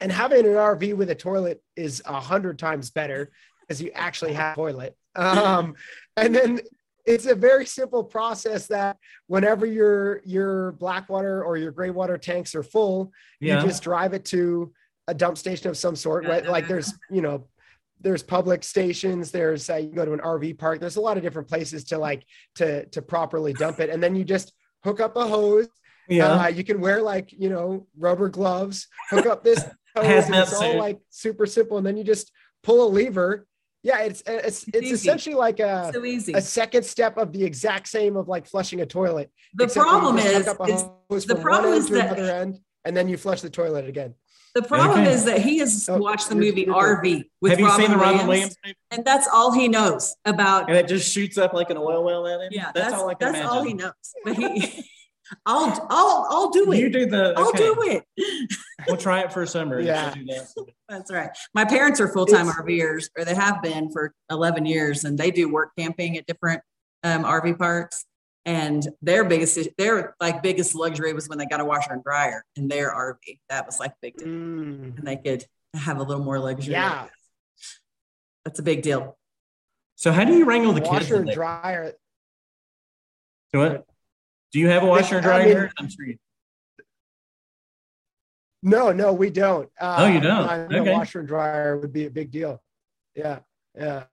[0.00, 3.30] and having an RV with a toilet is a hundred times better
[3.60, 4.96] because you actually have a toilet.
[5.14, 5.76] Um,
[6.16, 6.60] and then
[7.06, 12.16] it's a very simple process that whenever your your black water or your gray water
[12.18, 13.60] tanks are full, Yeah.
[13.60, 14.72] you just drive it to
[15.08, 16.46] a dump station of some sort, right?
[16.46, 17.46] Like there's, you know,
[18.00, 21.22] there's public stations, there's uh, you go to an RV park, there's a lot of
[21.22, 22.24] different places to like
[22.56, 23.90] to to properly dump it.
[23.90, 25.68] And then you just hook up a hose.
[26.08, 26.32] yeah.
[26.44, 29.62] Uh, you can wear like, you know, rubber gloves, hook up this
[29.96, 31.76] hose, and it's all like super simple.
[31.78, 33.46] And then you just pull a lever.
[33.84, 34.94] Yeah, uh, it's it's it's, easy.
[34.94, 36.32] essentially like a So easy.
[36.32, 39.30] a second step of the exact same of like flushing a toilet.
[39.54, 40.56] The except where you problem is, up
[41.12, 44.14] is the problem is to that- another end, and then you flush the toilet again.
[44.54, 45.12] the problem Okay.
[45.12, 46.74] is that he has Oh, watched the you're- movie you're.
[47.02, 48.76] RV with Have you Robin seen the Robin Williams, Williams movie?
[48.92, 50.68] and that's all he knows about.
[50.70, 52.48] And it just shoots up like an oil well at him.
[52.52, 53.58] yeah, that's, that's all I can that's imagine.
[53.58, 53.92] all he knows.
[54.24, 54.84] But he,
[55.46, 56.78] I'll I'll I'll do it.
[56.78, 57.34] You do the.
[57.36, 57.58] I'll okay.
[57.58, 58.04] do it.
[58.86, 59.80] We'll try it for a summer.
[59.80, 60.12] Yeah.
[60.12, 60.48] do that.
[60.90, 61.30] That's right.
[61.54, 65.30] My parents are full time RVers, or they have been for 11 years, and they
[65.30, 66.60] do work camping at different
[67.02, 68.04] um, RV parks.
[68.44, 72.44] And their biggest, their like biggest luxury was when they got a washer and dryer
[72.56, 73.38] in their RV.
[73.48, 76.72] That was like big deal, Mm, and they could have a little more luxury.
[76.72, 77.06] yeah,
[78.44, 79.16] that's a big deal.
[79.94, 80.90] So how do you wrangle the kids?
[80.92, 81.92] washer in and dryer.
[83.54, 83.86] Do what?
[84.54, 85.62] Do you have a washer and I dryer?
[85.62, 86.16] mean- I'm sure you.
[88.62, 89.68] No, no, we don't.
[89.80, 90.48] Uh, Oh, you don't?
[90.48, 90.92] I know Okay.
[90.92, 92.62] washer and dryer would be a big deal.
[93.16, 93.40] Yeah,
[93.76, 94.04] yeah.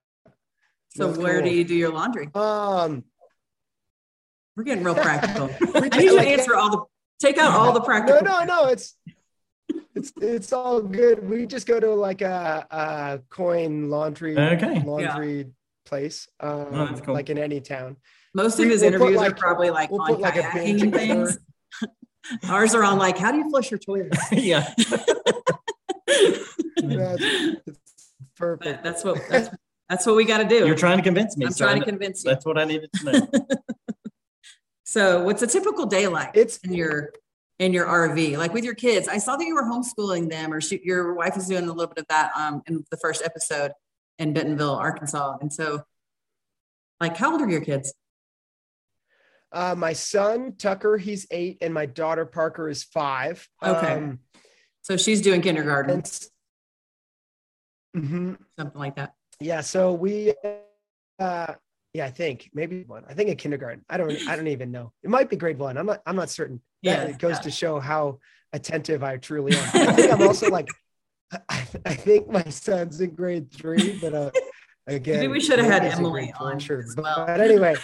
[0.90, 2.28] So That's where do you do your laundry?
[2.34, 3.04] Um,
[4.56, 5.48] We're getting real practical.
[5.76, 6.82] I need you to answer all the,
[7.20, 8.22] take out all the no, practical.
[8.22, 8.44] no, no.
[8.64, 8.66] No.
[8.68, 8.96] It's
[9.94, 11.22] it's it's all good.
[11.30, 14.82] We just go to like a, a coin laundry Okay.
[14.84, 15.46] laundry
[15.86, 17.14] place, um, Oh, that's cool.
[17.14, 17.96] like in any town.
[18.34, 20.94] Most of We- his we'll put, interviews are probably like we'll on like, kayaking and
[20.94, 21.38] things.
[22.48, 24.14] Ours are on like, how do you flush your toilet?
[24.32, 24.72] yeah.
[26.84, 27.78] Yeah, it's, it's
[28.36, 28.82] perfect.
[28.82, 29.50] But that's what that's
[29.88, 30.66] That's what we got to do.
[30.66, 31.46] You're trying to convince me.
[31.46, 32.30] I'm so trying to convince you.
[32.30, 33.28] That's what I needed to know.
[34.84, 37.12] So, what's a typical day like It's in your
[37.58, 38.36] in your RV?
[38.36, 41.36] Like with your kids, I saw that you were homeschooling them, or she, your wife
[41.36, 43.72] was doing a little bit of that um, in the first episode
[44.18, 45.36] in Bentonville, Arkansas.
[45.40, 45.82] And so,
[47.00, 47.94] like, how old are your kids?
[49.52, 53.46] Uh, my son Tucker, he's eight, and my daughter Parker is five.
[53.62, 53.92] Okay.
[53.94, 54.18] Um,
[54.82, 56.02] So she's doing kindergarten,
[57.96, 58.38] Mhm.
[58.58, 59.14] something like that.
[59.40, 59.60] Yeah.
[59.60, 60.34] So we,
[61.18, 61.54] uh,
[61.94, 63.04] yeah, I think maybe one.
[63.08, 63.84] I think in kindergarten.
[63.88, 64.10] I don't.
[64.28, 64.92] I don't even know.
[65.02, 65.76] It might be grade one.
[65.76, 66.00] I'm not.
[66.06, 66.60] I'm not certain.
[66.80, 67.40] Yeah, That it goes yeah.
[67.42, 68.18] to show how
[68.52, 69.64] attentive I truly am.
[69.74, 70.68] I think I'm also like.
[71.48, 74.30] I, I think my son's in grade three, but uh,
[74.86, 77.26] again, Maybe we should have had Emily on Sure, but, well.
[77.26, 77.74] but anyway,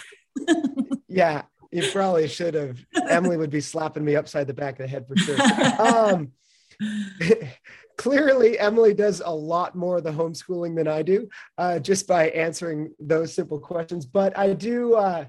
[1.07, 2.79] yeah, you probably should have.
[3.09, 5.37] Emily would be slapping me upside the back of the head for sure.
[5.79, 6.31] Um,
[7.97, 11.27] clearly emily does a lot more of the homeschooling than i do
[11.57, 15.25] uh, just by answering those simple questions but i do uh,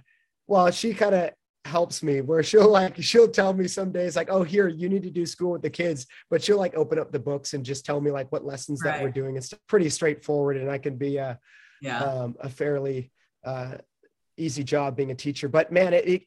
[0.46, 1.30] well she kind of
[1.64, 5.02] helps me where she'll like she'll tell me some days like oh here you need
[5.02, 7.84] to do school with the kids but she'll like open up the books and just
[7.84, 11.16] tell me like what lessons that we're doing it's pretty straightforward and i can be
[11.16, 11.38] a
[11.82, 11.98] Yeah.
[11.98, 13.10] um, a fairly
[13.44, 13.78] uh,
[14.40, 16.22] easy job being a teacher but man it, it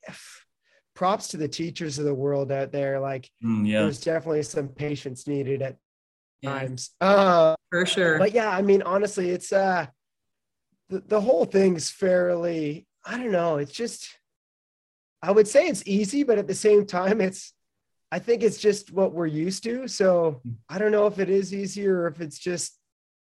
[0.95, 3.81] props to the teachers of the world out there like Mm, yeah.
[3.81, 5.77] there's definitely some patience needed at
[6.41, 6.91] yeah, times.
[7.01, 8.19] Uh, for sure.
[8.19, 9.87] but yeah, I mean, honestly, it's uh,
[10.89, 14.09] the, the whole thing's fairly, I don't know, it's just,
[15.21, 17.53] I would say it's easy, but at the same time, it's,
[18.11, 19.87] I think it's just what we're used to.
[19.87, 22.77] So I don't know if it is easier or if it's just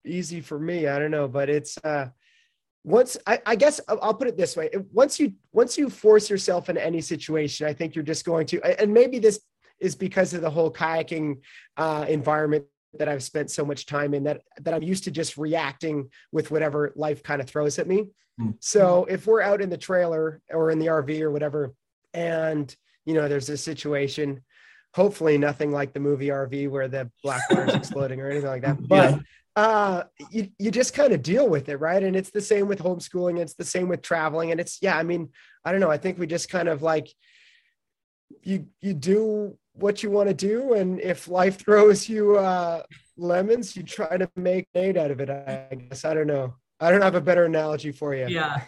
[0.06, 0.88] easy for me.
[0.88, 2.08] I don't know, but it's, uh,
[2.84, 6.70] once I, I guess I'll put it this way: once you once you force yourself
[6.70, 9.40] in any situation, I think you're just going to, and maybe this
[9.80, 11.42] is because of the whole kayaking
[11.78, 12.66] uh, environment
[12.98, 16.52] that I've spent so much time in that that I'm used to just reacting with
[16.52, 18.10] whatever life kind of throws at me.
[18.40, 18.56] Mm.
[18.60, 21.74] So if we're out in the trailer or in the RV or whatever,
[22.14, 22.74] and
[23.06, 24.42] you know there's a situation,
[24.96, 28.88] hopefully nothing like the movie RV where the black is exploding or anything like that,
[28.88, 29.20] but.
[29.62, 32.02] Uh, you, you just kind of deal with it, right?
[32.02, 33.38] And it's the same with homeschooling.
[33.38, 34.50] It's the same with traveling.
[34.50, 35.30] And it's, yeah, I mean,
[35.64, 35.92] I don't know.
[35.92, 37.14] I think we just kind of like,
[38.42, 40.74] you, you do what you want to do.
[40.74, 42.82] And if life throws you, uh,
[43.18, 45.30] lemons, you try to make aid out of it.
[45.30, 46.06] I guess.
[46.06, 46.56] I don't know.
[46.80, 48.26] I don't have a better analogy for you.
[48.30, 48.62] Yeah.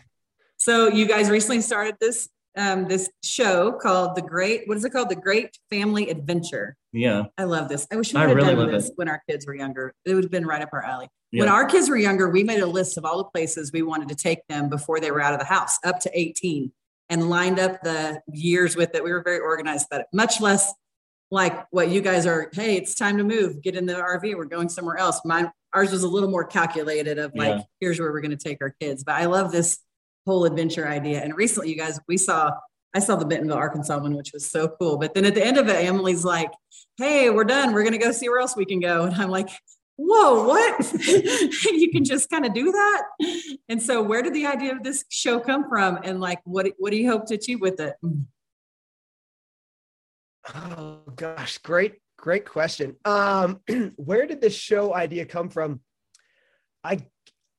[0.57, 4.67] So you guys recently started this um, this show called the Great.
[4.67, 5.09] What is it called?
[5.09, 6.77] The Great Family Adventure.
[6.93, 7.23] Yeah.
[7.37, 7.87] I love this.
[7.91, 8.93] I wish we I had really done this it.
[8.95, 9.93] when our kids were younger.
[10.05, 11.09] It would have been right up our alley.
[11.31, 14.07] When our kids were younger, we made a list of all the places we wanted
[14.09, 16.71] to take them before they were out of the house, up to 18,
[17.09, 19.03] and lined up the years with it.
[19.03, 20.71] We were very organized about it, much less
[21.31, 22.51] like what you guys are.
[22.53, 23.63] Hey, it's time to move.
[23.63, 24.35] Get in the RV.
[24.35, 25.21] We're going somewhere else.
[25.25, 27.17] Mine, ours was a little more calculated.
[27.17, 27.61] Of like, Yeah.
[27.79, 29.03] here's where we're going to take our kids.
[29.03, 29.79] But I love this
[30.27, 31.21] whole adventure idea.
[31.23, 32.51] And recently, you guys, we saw.
[32.93, 34.97] I saw the Bentonville, Arkansas one, which was so cool.
[34.97, 36.51] But then at the end of it, Emily's like,
[36.97, 37.73] hey, we're done.
[37.73, 39.05] We're going to go see where else we can go.
[39.13, 39.49] And I'm like,
[39.95, 40.93] whoa, what?
[41.07, 43.03] you can just kind of do that.
[43.69, 45.99] And so where did the idea of this show come from?
[46.03, 47.95] And like, what, what do you hope to achieve with it?
[50.53, 52.95] Oh gosh, great, great question.
[53.05, 53.61] Um,
[53.95, 55.79] where did the show idea come from?
[56.83, 57.05] I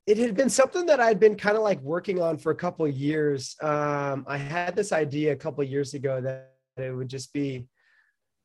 [0.06, 2.84] it had been something that I'd been kind of like working on for a couple
[2.84, 3.56] of years.
[3.62, 7.66] Um, I had this idea a couple of years ago that it would just be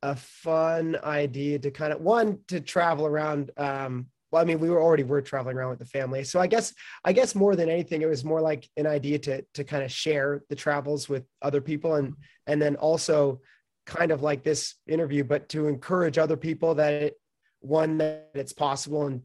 [0.01, 3.51] a fun idea to kind of one to travel around.
[3.57, 6.47] Um, well, I mean, we were already were traveling around with the family, so I
[6.47, 9.83] guess I guess more than anything, it was more like an idea to to kind
[9.83, 12.13] of share the travels with other people, and
[12.47, 13.41] and then also
[13.85, 17.15] kind of like this interview, but to encourage other people that it,
[17.61, 19.23] one that it's possible and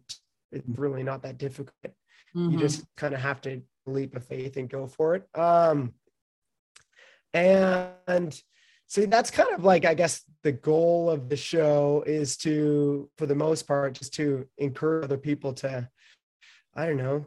[0.50, 1.74] it's really not that difficult.
[2.34, 2.58] You Mhm.
[2.58, 5.28] just kind of have to leap of faith and go for it.
[5.38, 5.94] Um,
[7.32, 8.42] and
[8.86, 13.26] so that's kind of like, I guess, the goal of the show is to, for
[13.26, 15.88] the most part, just to encourage other people to,
[16.74, 17.26] I don't know,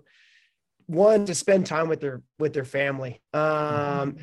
[0.86, 4.17] one to spend time with their with their family, um,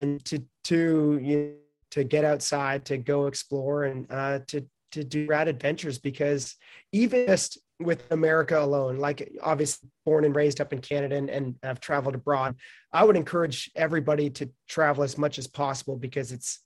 [0.00, 1.52] and to to you know,
[1.90, 6.56] to get outside, to go explore, and uh, to to do rad adventures because
[6.92, 11.54] even just with America alone, like obviously born and raised up in Canada and, and
[11.62, 12.56] I've traveled abroad,
[12.92, 16.60] I would encourage everybody to travel as much as possible because it's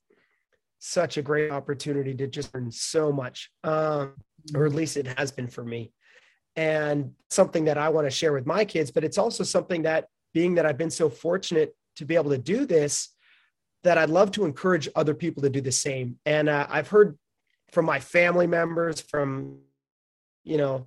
[0.79, 4.15] such a great opportunity to just learn so much, um,
[4.55, 5.93] or at least it has been for me.
[6.55, 10.07] And something that I want to share with my kids, but it's also something that
[10.33, 13.11] being that I've been so fortunate to be able to do this,
[13.83, 16.19] that I'd love to encourage other people to do the same.
[16.25, 17.19] And uh, I've heard
[17.73, 19.59] from my family members, from
[20.45, 20.87] you know,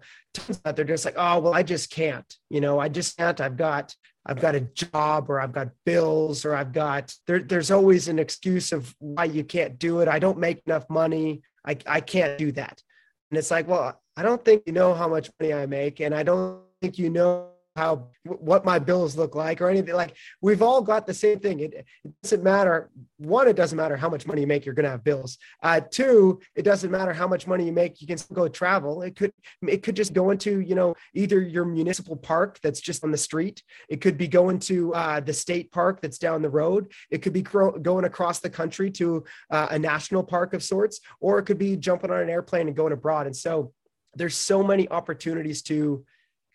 [0.64, 3.40] that they're just like, oh, well, I just can't, you know, I just can't.
[3.40, 7.72] I've got, I've got a job or I've got bills or I've got, there, there's
[7.72, 10.08] always an excuse of why you can't do it.
[10.08, 11.44] I don't make enough money.
[11.66, 12.82] I, I can't do that.
[13.30, 16.00] And it's like, well, I don't think you know how much money I make.
[16.00, 20.16] And I don't think you know how what my bills look like or anything like
[20.42, 21.60] we've all got the same thing.
[21.60, 22.90] It, it, doesn't matter.
[23.18, 25.38] One it doesn't matter how much money you make you're going to have bills.
[25.62, 29.02] Uh, two it doesn't matter how much money you make you can still go travel.
[29.02, 29.34] It could
[29.68, 33.18] it could just go into you know either your municipal park that's just on the
[33.18, 33.64] street.
[33.90, 36.92] It could be going to uh, the state park that's down the road.
[37.10, 41.40] It could be going across the country to uh, a national park of sorts or
[41.40, 43.26] it could be jumping on an airplane and going abroad.
[43.26, 43.74] And so
[44.16, 46.06] there's so many opportunities to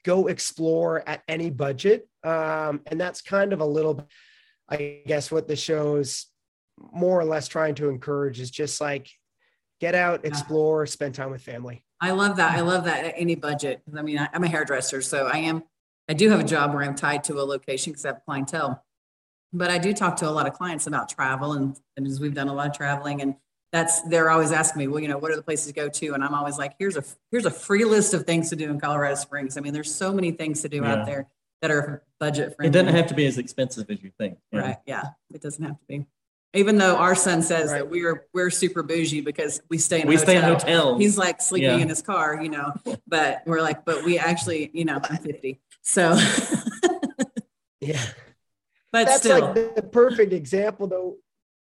[0.08, 2.08] go explore at any budget.
[2.24, 4.08] Um, and that's kind of a little,
[4.66, 6.28] I guess, what the show's
[6.78, 9.10] more or less trying to encourage is just like
[9.82, 11.84] get out, explore, spend time with family.
[12.00, 12.56] I love that.
[12.56, 13.82] I love that at any budget.
[13.94, 15.62] I mean, I, am a hairdresser, so I am,
[16.08, 18.82] I do have a job where I'm tied to a location because I have clientele.
[19.52, 22.34] But I do talk to a lot of clients about travel, and, and as we've
[22.34, 23.34] done a lot of traveling, and
[23.72, 26.14] that's they're always asking me, well, you know, what are the places to go to?
[26.14, 28.80] And I'm always like, here's a here's a free list of things to do in
[28.80, 29.56] Colorado Springs.
[29.56, 30.94] I mean, there's so many things to do yeah.
[30.94, 31.28] out there
[31.60, 32.70] that are budget friendly.
[32.70, 34.38] It doesn't have to be as expensive as you think.
[34.52, 34.60] Yeah.
[34.60, 34.76] Right.
[34.86, 35.02] Yeah.
[35.34, 36.06] It doesn't have to be.
[36.54, 37.78] Even though our son says right.
[37.78, 40.98] that we're we're super bougie because we stay in we stay in hotels.
[40.98, 41.82] He's like sleeping yeah.
[41.82, 42.72] in his car, you know.
[43.06, 45.60] But we're like, but we actually, you know, I'm 50.
[45.82, 46.18] So
[47.80, 48.00] yeah.
[48.92, 49.40] But that's still.
[49.40, 51.16] like the perfect example though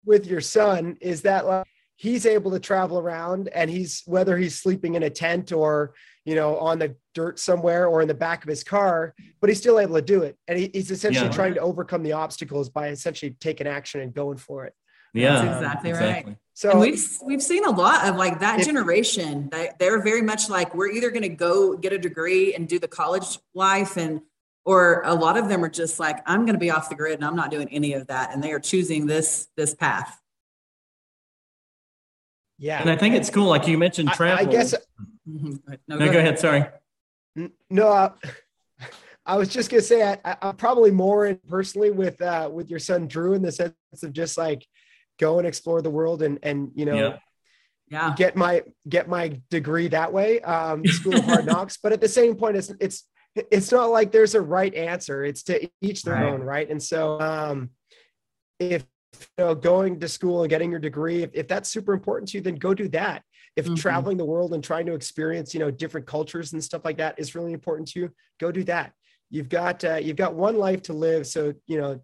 [0.06, 1.66] with your son is that like
[2.00, 6.34] he's able to travel around and he's whether he's sleeping in a tent or you
[6.34, 9.80] know on the dirt somewhere or in the back of his car but he's still
[9.80, 10.38] able to do it.
[10.48, 11.34] And he, he's essentially yeah.
[11.34, 14.74] trying to overcome the obstacles by essentially taking action and going for it.
[15.14, 18.60] Yeah That's exactly, exactly, right so and we've we've seen a lot of like that
[18.60, 22.54] if, generation they, they're very much like we're either going to go get a degree
[22.54, 24.22] and do the college life and
[24.66, 27.16] or a lot of them are just like i'm going to be off the grid
[27.16, 30.20] and i'm not doing any of that and they are choosing this this path
[32.60, 32.82] yeah.
[32.82, 33.48] And I think it's cool.
[33.48, 34.46] Like you mentioned travel.
[34.46, 34.76] I, I guess.
[35.28, 35.56] Mm-hmm.
[35.88, 36.34] No, no, go, go ahead.
[36.34, 36.40] ahead.
[36.40, 36.66] Sorry.
[37.70, 38.14] No, uh,
[39.26, 42.80] I was just gonna say I, am probably more in personally with uh, with your
[42.80, 44.66] son Drew in the sense of just like
[45.20, 47.18] go and explore the world and and you know yeah,
[47.90, 48.16] yeah.
[48.18, 50.42] get my get my degree that way.
[50.42, 53.04] Um, School of Hard Knocks, but at the same point, it's it's
[53.36, 55.24] it's not like there's a right answer.
[55.24, 56.26] It's to each their right.
[56.26, 56.70] own, right?
[56.70, 57.70] And so um,
[58.60, 62.30] if you know, going to school and getting your degree, if, if that's super important
[62.30, 63.24] to you, then go do that.
[63.56, 63.76] If mm-hmm.
[63.76, 67.16] traveling the world and trying to experience, you know, different cultures and stuff like that
[67.18, 68.94] is really important to you, go do that.
[69.30, 72.02] You've got uh, you've got one life to live, so you know,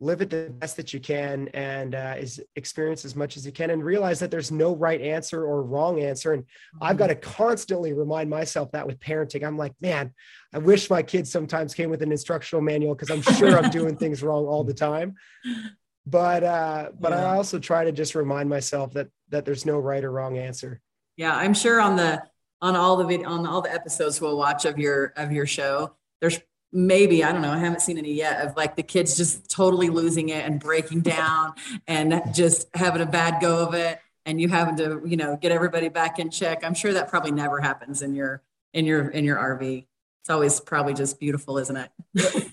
[0.00, 3.52] live it the best that you can and uh, is experience as much as you
[3.52, 6.32] can, and realize that there's no right answer or wrong answer.
[6.32, 6.84] And mm-hmm.
[6.84, 10.14] I've got to constantly remind myself that with parenting, I'm like, man,
[10.54, 13.96] I wish my kids sometimes came with an instructional manual because I'm sure I'm doing
[13.96, 15.14] things wrong all the time
[16.06, 17.32] but uh but yeah.
[17.32, 20.80] i also try to just remind myself that that there's no right or wrong answer.
[21.16, 22.22] Yeah i'm sure on the
[22.62, 25.94] on all the vid- on all the episodes we'll watch of your of your show
[26.20, 26.40] there's
[26.72, 29.88] maybe i don't know i haven't seen any yet of like the kids just totally
[29.88, 31.54] losing it and breaking down
[31.86, 35.52] and just having a bad go of it and you having to you know get
[35.52, 36.64] everybody back in check.
[36.64, 38.42] I'm sure that probably never happens in your
[38.74, 39.86] in your in your rv
[40.20, 41.90] it's always probably just beautiful isn't it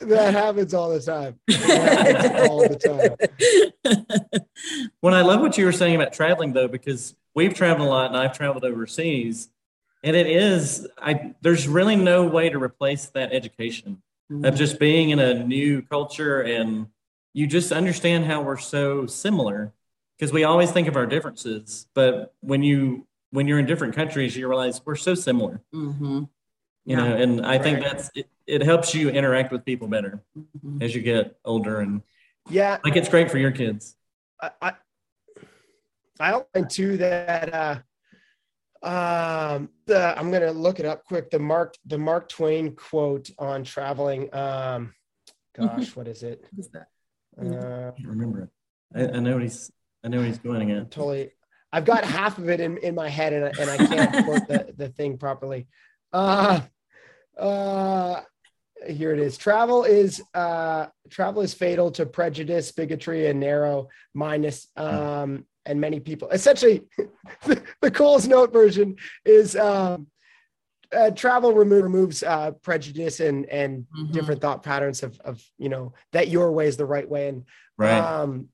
[0.00, 1.38] that happens all the time.
[2.48, 3.18] all the
[3.84, 4.44] time.
[5.00, 8.06] When I love what you were saying about traveling though, because we've traveled a lot
[8.06, 9.50] and I've traveled overseas,
[10.02, 14.44] and it is I there's really no way to replace that education mm-hmm.
[14.44, 16.86] of just being in a new culture and
[17.32, 19.72] you just understand how we're so similar
[20.18, 24.36] because we always think of our differences, but when you when you're in different countries,
[24.36, 25.62] you realize we're so similar.
[25.74, 26.24] Mm-hmm.
[26.90, 27.08] You yeah.
[27.08, 30.82] know, and I think that's it, it helps you interact with people better mm-hmm.
[30.82, 32.02] as you get older and
[32.48, 32.78] yeah.
[32.82, 33.94] like it's great for your kids.
[34.42, 34.72] I i,
[36.18, 37.78] I find too that uh
[38.84, 43.62] um the i'm gonna look it up quick the mark the mark twain quote on
[43.62, 44.92] traveling um
[45.56, 46.44] gosh what is it?
[46.50, 46.88] What is that?
[47.40, 48.50] Uh, I remember it.
[48.96, 49.70] I, I know what he's
[50.02, 51.30] i know what he's going at totally.
[51.72, 54.74] I've got half of it in, in my head and, and i can't quote the,
[54.76, 55.68] the thing properly.
[56.12, 56.62] Uh
[57.40, 58.22] uh
[58.86, 59.36] here it is.
[59.36, 64.68] Travel is uh, travel is fatal to prejudice, bigotry, and narrow mindedness.
[64.76, 66.82] Um, and many people, essentially,
[67.44, 70.06] the, the Coles Note version is um,
[70.92, 74.12] uh, travel remo- removes uh, prejudice and and mm-hmm.
[74.12, 77.28] different thought patterns of of you know that your way is the right way.
[77.28, 77.44] And
[77.76, 77.98] right.
[77.98, 78.48] um,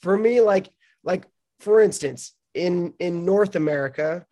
[0.00, 0.68] for me, like
[1.02, 1.24] like
[1.60, 4.26] for instance, in in North America,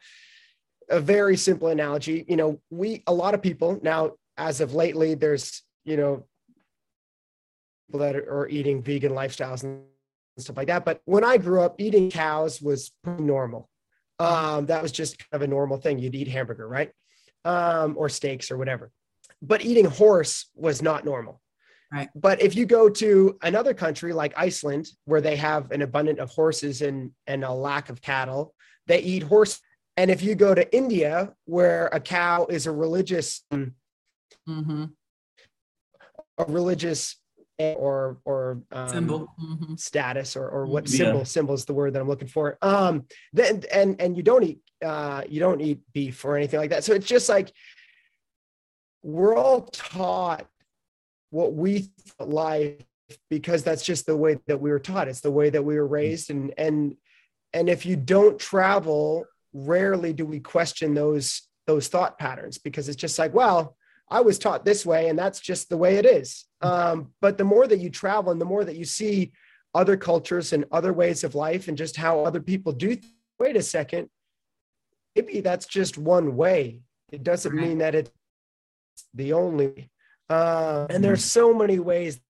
[0.91, 2.25] a very simple analogy.
[2.29, 6.27] You know, we a lot of people now, as of lately, there's you know
[7.87, 9.83] people that are eating vegan lifestyles and
[10.39, 10.85] stuff like that.
[10.85, 13.69] But when I grew up, eating cows was normal.
[14.19, 15.99] Um, that was just kind of a normal thing.
[15.99, 16.91] You'd eat hamburger, right?
[17.45, 18.91] Um, or steaks or whatever.
[19.41, 21.41] But eating horse was not normal.
[21.93, 22.09] Right.
[22.15, 26.31] But if you go to another country like Iceland, where they have an abundance of
[26.31, 28.55] horses and, and a lack of cattle,
[28.87, 29.61] they eat horse.
[30.01, 34.85] And if you go to India, where a cow is a religious, Mm-hmm.
[36.39, 37.17] a religious
[37.59, 39.29] or or um, Symbol.
[39.39, 39.79] Mhm.
[39.79, 40.97] status or or what Yeah.
[40.97, 42.57] symbol symbol is the word that I'm looking for.
[42.63, 46.71] Um, then and and you don't eat uh you don't eat beef or anything like
[46.71, 46.83] that.
[46.85, 47.53] So it's just like
[49.03, 50.47] we're all taught
[51.29, 52.83] what we thought life
[53.29, 55.09] because that's just the way that we were taught.
[55.09, 56.97] It's the way that we were raised, and and
[57.53, 63.01] and if you don't travel, rarely do we question those those thought patterns because it's
[63.01, 63.77] just like, well,
[64.11, 66.45] I was taught this way, and that's just the way it is.
[66.63, 69.33] Um, but the more that you travel, and the more that you see
[69.73, 72.97] other cultures and other ways of life, and just how other people do.
[72.97, 73.05] th-
[73.39, 74.09] Wait a second,
[75.17, 76.81] maybe that's just one way.
[77.11, 78.11] It doesn't mean that it's
[79.15, 79.91] the only.
[80.29, 82.21] Uh, and there's so many ways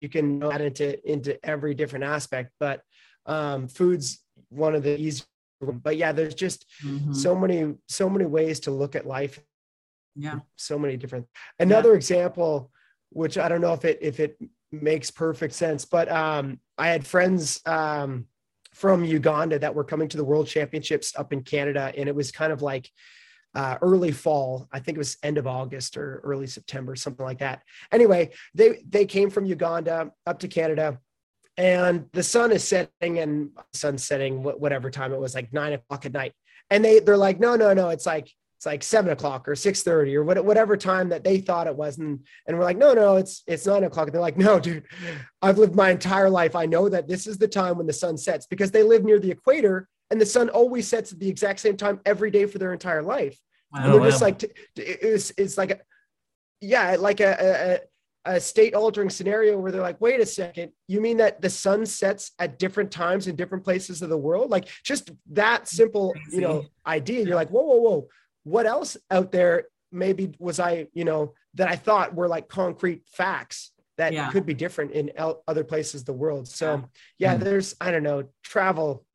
[0.00, 2.82] you can add into into every different aspect, but
[3.26, 5.26] um, food's one of the easier.
[5.60, 7.14] But yeah, there's just Mhm.
[7.14, 9.40] so many so many ways to look at life.
[10.20, 10.40] Yeah.
[10.56, 11.26] so many different
[11.60, 12.72] another example
[13.10, 14.36] which i don't know if it if it
[14.72, 18.26] makes perfect sense but um i had friends um
[18.74, 22.32] from uganda that were coming to the world championships up in canada and it was
[22.32, 22.90] kind of like
[23.54, 24.68] uh, early fall.
[24.72, 27.62] I think it was end of august or early september something like that.
[27.92, 30.98] Anyway they they came from uganda up to canada
[31.58, 36.06] and the sun is setting and sun setting whatever time it was like nine o'clock
[36.06, 36.32] at night
[36.70, 39.84] and they they're like no no no it's like it's like seven o'clock or six
[39.84, 42.92] thirty or what, whatever time that they thought it was, and and we're like, no,
[42.92, 44.08] no, it's it's nine o'clock.
[44.08, 44.82] And they're like, no, dude,
[45.40, 46.56] I've lived my entire life.
[46.56, 49.20] I know that this is the time when the sun sets because they live near
[49.20, 52.58] the equator, and the sun always sets at the exact same time every day for
[52.58, 53.38] their entire life.
[53.72, 54.42] And Oh, they're just like,
[54.74, 55.80] it's it's like, a,
[56.60, 57.78] yeah, like a, a
[58.28, 61.86] a state altering scenario where they're like, wait a second, you mean that the sun
[61.86, 64.50] sets at different times in different places of the world?
[64.50, 67.24] Like just that simple, you know, idea.
[67.24, 68.08] You're like, whoa, whoa, whoa.
[68.44, 73.02] What else out there maybe was I, you know, that I thought were like concrete
[73.10, 74.30] facts that Yeah.
[74.30, 76.46] could be different in el- other places of the world.
[76.48, 76.84] So
[77.18, 77.40] yeah, Mhm.
[77.44, 79.06] there's, I don't know, travel.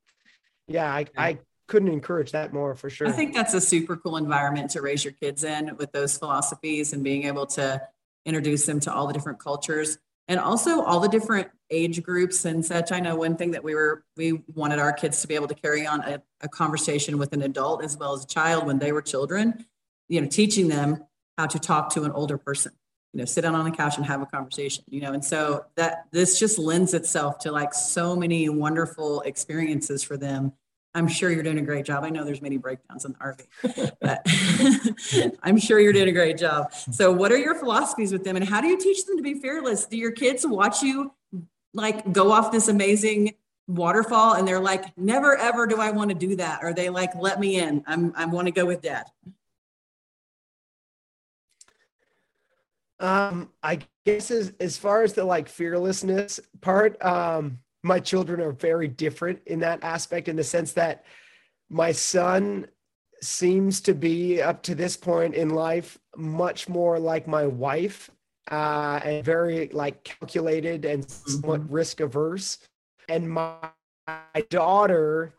[0.68, 1.38] Yeah, I, I
[1.68, 3.08] couldn't encourage that more for sure.
[3.08, 6.94] I think that's a super cool environment to raise your kids in with those philosophies
[6.94, 7.80] and being able to
[8.26, 9.98] introduce them to all the different cultures
[10.28, 12.92] and also all the different age groups and such.
[12.92, 15.56] I know one thing that we were we wanted our kids to be able to
[15.56, 18.92] carry on a, a conversation with an adult as well as a child when they
[18.92, 19.66] were children,
[20.08, 21.04] you know, teaching them
[21.38, 22.72] how to talk to an older person.
[23.14, 25.66] You know, sit down on the couch and have a conversation, you know, and so
[25.76, 30.54] that this just lends itself to like so many wonderful experiences for them
[30.96, 32.04] I'm sure you're doing a great job.
[32.04, 36.38] I know there's many breakdowns in the RV, but I'm sure you're doing a great
[36.38, 36.74] job.
[36.74, 39.36] So, what are your philosophies with them, and how do you teach them to be
[39.36, 39.86] fearless?
[39.86, 41.14] Do your kids watch you
[41.74, 43.34] like go off this amazing
[43.68, 47.16] waterfall, and they're like, "Never ever do I want to do that," or they like,
[47.16, 47.84] "Let me in.
[47.88, 49.06] I'm I want to go with dad."
[53.00, 58.54] Um, I guess as as far as the like fearlessness part, um, my children are
[58.54, 61.06] very different in that aspect, in the sense that
[61.70, 62.68] my son
[63.22, 68.10] seems to be up to this point in life much more like my wife,
[68.52, 72.60] uh, and very like calculated and somewhat risk averse,
[73.10, 73.56] and my,
[74.08, 75.34] my daughter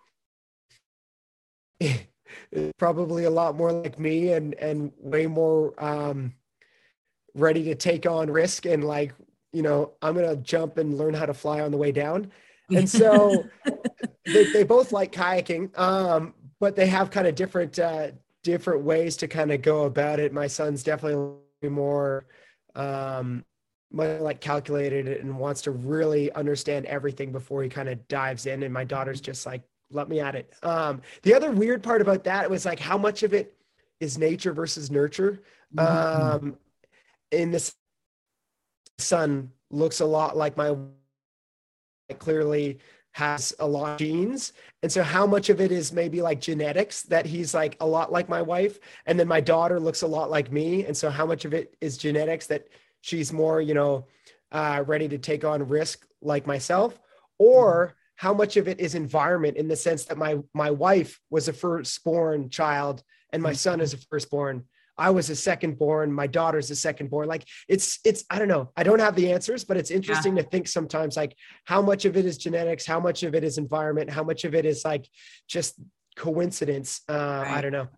[1.81, 6.33] is probably a lot more like me and and way more um
[7.35, 9.13] ready to take on risk and like
[9.55, 12.31] you know i'm gonna jump and learn how to fly on the way down.
[12.71, 13.45] And so
[14.25, 19.19] they, they both like kayaking um but they have kind of different uh different ways
[19.19, 20.33] to kind of go about it.
[20.33, 22.27] My son's definitely more
[22.75, 23.45] um
[23.93, 28.63] more like calculated and wants to really understand everything before he kind of dives in
[28.63, 30.55] and my daughter's just like let me at it.
[30.63, 33.55] Um the other weird part about that was like how much of it
[34.01, 35.43] is nature versus nurture.
[35.77, 36.57] Um
[37.31, 37.75] in this
[38.99, 40.77] son looks a lot like my
[42.19, 42.79] clearly
[43.13, 44.53] has a lot of genes.
[44.83, 48.11] And so how much of it is maybe like genetics that he's like a lot
[48.11, 50.85] like my wife and then my daughter looks a lot like me.
[50.85, 52.67] And so how much of it is genetics that
[53.03, 54.07] she's more you know
[54.51, 56.99] uh, ready to take on risk like myself?
[57.39, 61.49] Or how much of it is environment in the sense that my my wife was
[61.49, 64.65] a firstborn child and my son is a firstborn
[64.97, 67.29] I was a second born, my daughter's a second born.
[67.29, 68.71] Like it's it's I don't know.
[68.77, 70.43] I don't have the answers, but it's interesting yeah.
[70.43, 73.59] to think sometimes like how much of it is genetics, how much of it is
[73.59, 75.09] environment, how much of it is like
[75.49, 75.75] just
[76.17, 77.01] coincidence.
[77.09, 77.13] Uh
[77.45, 77.57] right.
[77.57, 77.89] I don't know.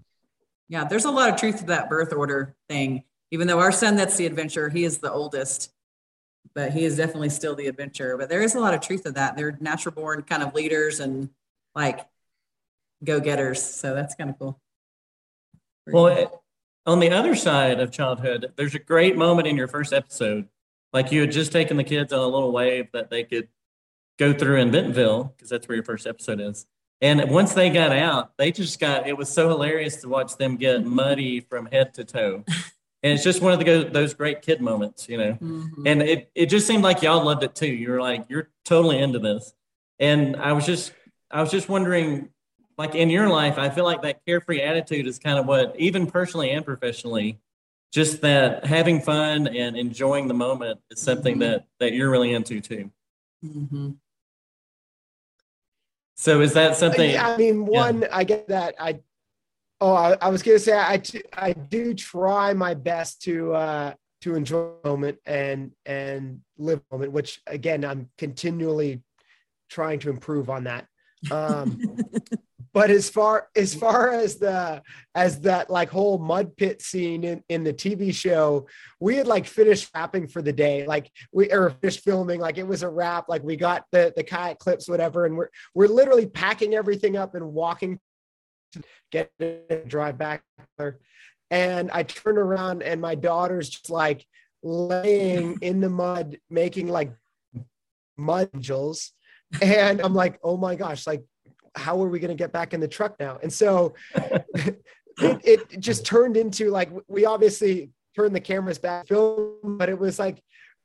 [0.69, 3.05] Yeah, there's a lot of truth to that birth order thing.
[3.31, 5.73] Even though our son that's the adventure, he is the oldest,
[6.55, 8.17] but he is definitely still the adventure.
[8.17, 9.37] But there is a lot of truth to that.
[9.37, 11.31] They're natural born kind of leaders and
[11.75, 12.01] like
[13.05, 13.63] go getters.
[13.63, 14.61] So that's kind of cool.
[15.87, 16.31] Well, it,
[16.87, 20.49] on the other side of childhood, there's a great moment in your first episode.
[20.93, 23.49] Like you had just taken the kids on a little wave that they could
[24.19, 26.67] go through in Bentonville, because that's where your first episode is.
[27.03, 30.57] And once they got out, they just got, it was so hilarious to watch them
[30.57, 32.45] get muddy from head to toe.
[33.03, 35.35] And it's just one of the, those great kid moments, you know.
[35.35, 35.87] Mm-hmm.
[35.87, 37.69] And it, it just seemed like y'all loved it too.
[37.69, 39.55] You were like, you're totally into this.
[40.01, 40.93] And I was just,
[41.31, 42.31] I was just wondering,
[42.79, 46.07] like in your life, I feel like that carefree attitude is kind of what, even
[46.07, 47.39] personally and professionally,
[47.93, 51.53] just that having fun and enjoying the moment is something mm-hmm.
[51.53, 52.91] that that you're really into too.
[53.45, 53.91] Mm-hmm.
[56.17, 57.17] So is that something?
[57.17, 58.09] I mean, one, yeah.
[58.11, 58.75] I get that.
[58.79, 59.01] I
[59.81, 61.01] oh, I, I was gonna say I,
[61.33, 66.97] I do try my best to uh, to enjoy the moment and and live the
[66.97, 69.03] moment, which again I'm continually
[69.69, 70.87] trying to improve on that.
[71.31, 71.99] Um,
[72.77, 74.83] but as far as far as the
[75.15, 78.67] as that like whole mud pit scene in, in the tv show
[79.01, 82.67] we had like finished wrapping for the day like we or finished filming like it
[82.67, 86.27] was a wrap like we got the the kayak clips whatever and we're we're literally
[86.27, 87.99] packing everything up and walking
[88.73, 90.43] to get it drive back
[91.51, 94.27] and i turn around and my daughter's just like
[94.63, 97.11] laying in the mud making like
[98.19, 99.13] mud angels
[99.63, 101.23] and i'm like oh my gosh like
[101.77, 103.39] how are we going to get back in the truck now?
[103.43, 104.83] And so it,
[105.45, 110.19] it just turned into like, we obviously turned the cameras back film, but it was
[110.19, 110.43] like,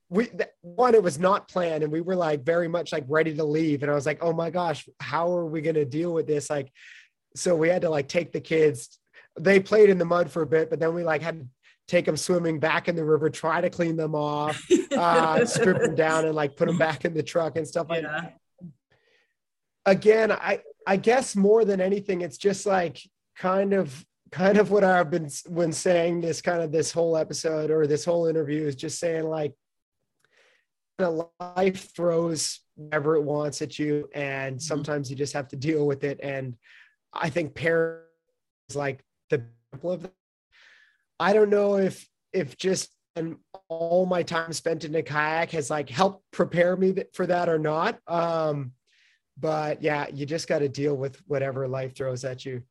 [0.09, 3.45] we one it was not planned and we were like very much like ready to
[3.45, 6.28] leave and i was like oh my gosh how are we going to deal with
[6.28, 6.70] this like
[7.34, 8.99] so we had to like take the kids
[9.39, 11.47] they played in the mud for a bit but then we like had to
[11.88, 14.62] take them swimming back in the river try to clean them off
[14.97, 18.03] uh strip them down and like put them back in the truck and stuff like
[18.03, 18.20] yeah.
[18.20, 18.40] that
[19.86, 22.99] again i I guess more than anything, it's just like
[23.36, 27.69] kind of kind of what I've been when saying this kind of this whole episode
[27.69, 29.53] or this whole interview is just saying like
[30.99, 34.61] life throws whatever it wants at you and mm-hmm.
[34.61, 36.55] sometimes you just have to deal with it and
[37.11, 38.05] I think parents
[38.75, 40.13] like the example of that.
[41.19, 43.36] I don't know if if just and
[43.67, 47.59] all my time spent in a kayak has like helped prepare me for that or
[47.59, 47.99] not.
[48.07, 48.71] Um,
[49.41, 52.61] but yeah, you just got to deal with whatever life throws at you.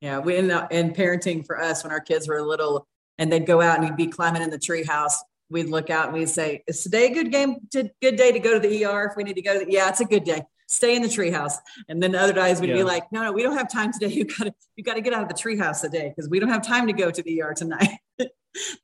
[0.00, 2.86] Yeah, we in, in parenting for us when our kids were little
[3.18, 5.14] and they'd go out and we'd be climbing in the treehouse.
[5.50, 7.56] We'd look out and we'd say, "Is today a good game?
[7.72, 9.72] To, good day to go to the ER if we need to go?" To the,
[9.72, 10.42] yeah, it's a good day.
[10.68, 11.54] Stay in the treehouse.
[11.88, 12.76] And then the other days we'd yeah.
[12.76, 14.08] be like, "No, no, we don't have time today.
[14.14, 16.50] You got to you got to get out of the treehouse today because we don't
[16.50, 17.98] have time to go to the ER tonight."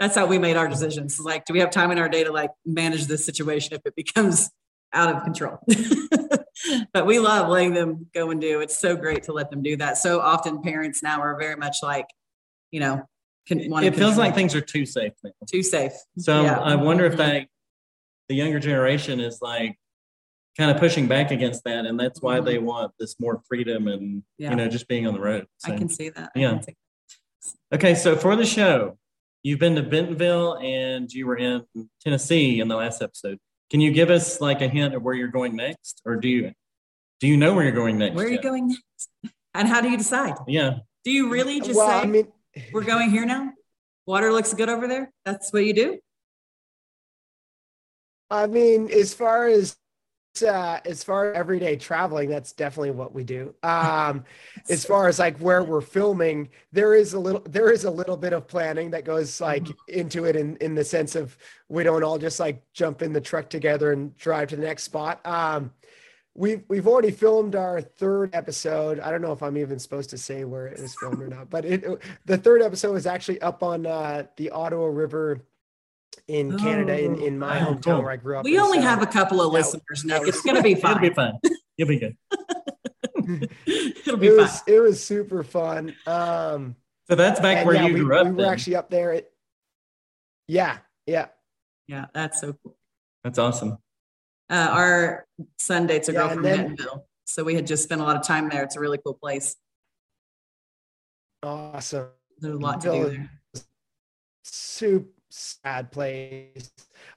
[0.00, 1.18] That's how we made our decisions.
[1.18, 3.94] Like, do we have time in our day to like manage this situation if it
[3.96, 4.50] becomes
[4.92, 5.58] out of control?
[6.92, 8.60] but we love letting them go and do.
[8.60, 9.98] It's so great to let them do that.
[9.98, 12.06] So often parents now are very much like,
[12.70, 13.02] you know,
[13.46, 15.12] can, it feels like things are too safe.
[15.22, 15.30] Now.
[15.46, 15.92] Too safe.
[16.18, 16.58] So yeah.
[16.58, 17.46] I wonder if that
[18.28, 19.78] the younger generation is like
[20.58, 22.46] kind of pushing back against that, and that's why mm-hmm.
[22.46, 24.50] they want this more freedom and yeah.
[24.50, 25.46] you know just being on the road.
[25.58, 26.32] So, I can see that.
[26.34, 26.60] yeah.
[26.60, 26.74] See
[27.70, 27.76] that.
[27.76, 28.98] Okay, so for the show,
[29.42, 31.64] you've been to Bentonville and you were in
[32.00, 33.38] Tennessee in the last episode.
[33.70, 36.52] Can you give us like a hint of where you're going next, or do you
[37.20, 38.14] do you know where you're going next?
[38.14, 39.34] Where are you going next?
[39.54, 40.34] And how do you decide?
[40.46, 40.78] Yeah.
[41.04, 42.28] Do you really just well, say I mean,
[42.72, 43.52] we're going here now?
[44.06, 45.10] Water looks good over there.
[45.24, 45.98] That's what you do.
[48.30, 49.76] I mean, as far as
[50.42, 53.54] uh, as far as everyday traveling, that's definitely what we do.
[53.66, 54.24] Um,
[54.70, 58.16] as far as like where we're filming, there is a little there is a little
[58.16, 59.98] bit of planning that goes like mm-hmm.
[59.98, 61.36] into it in in the sense of
[61.68, 64.84] we don't all just like jump in the truck together and drive to the next
[64.84, 65.20] spot.
[65.26, 65.72] Um,
[66.36, 69.00] we've we've already filmed our third episode.
[69.00, 71.50] I don't know if I'm even supposed to say where it was filmed or not,
[71.50, 71.84] but it
[72.24, 75.40] the third episode is actually up on uh, the Ottawa River
[76.28, 78.44] in oh, Canada, in, in my oh, hometown where I grew up.
[78.44, 80.20] We only so have a couple of listeners, Nick.
[80.20, 80.96] Was, it's going to be fun.
[81.02, 81.38] It'll be fun.
[81.76, 82.16] You'll be good.
[83.66, 84.36] It'll be it fun.
[84.36, 85.94] Was, it was super fun.
[86.06, 86.76] Um,
[87.08, 88.26] so that's back where yeah, you we, grew up.
[88.26, 88.52] We were then.
[88.52, 89.12] actually up there.
[89.12, 89.30] At,
[90.48, 91.26] yeah, yeah,
[91.86, 92.06] yeah.
[92.12, 92.76] That's so cool.
[93.22, 93.78] That's awesome.
[94.48, 95.26] Uh, our
[95.58, 97.06] son dates a girl from then, Bentonville.
[97.24, 98.62] So we had just spent a lot of time there.
[98.62, 99.56] It's a really cool place.
[101.42, 102.08] Awesome.
[102.38, 103.30] There's a lot to do there.
[104.44, 106.70] Super sad place.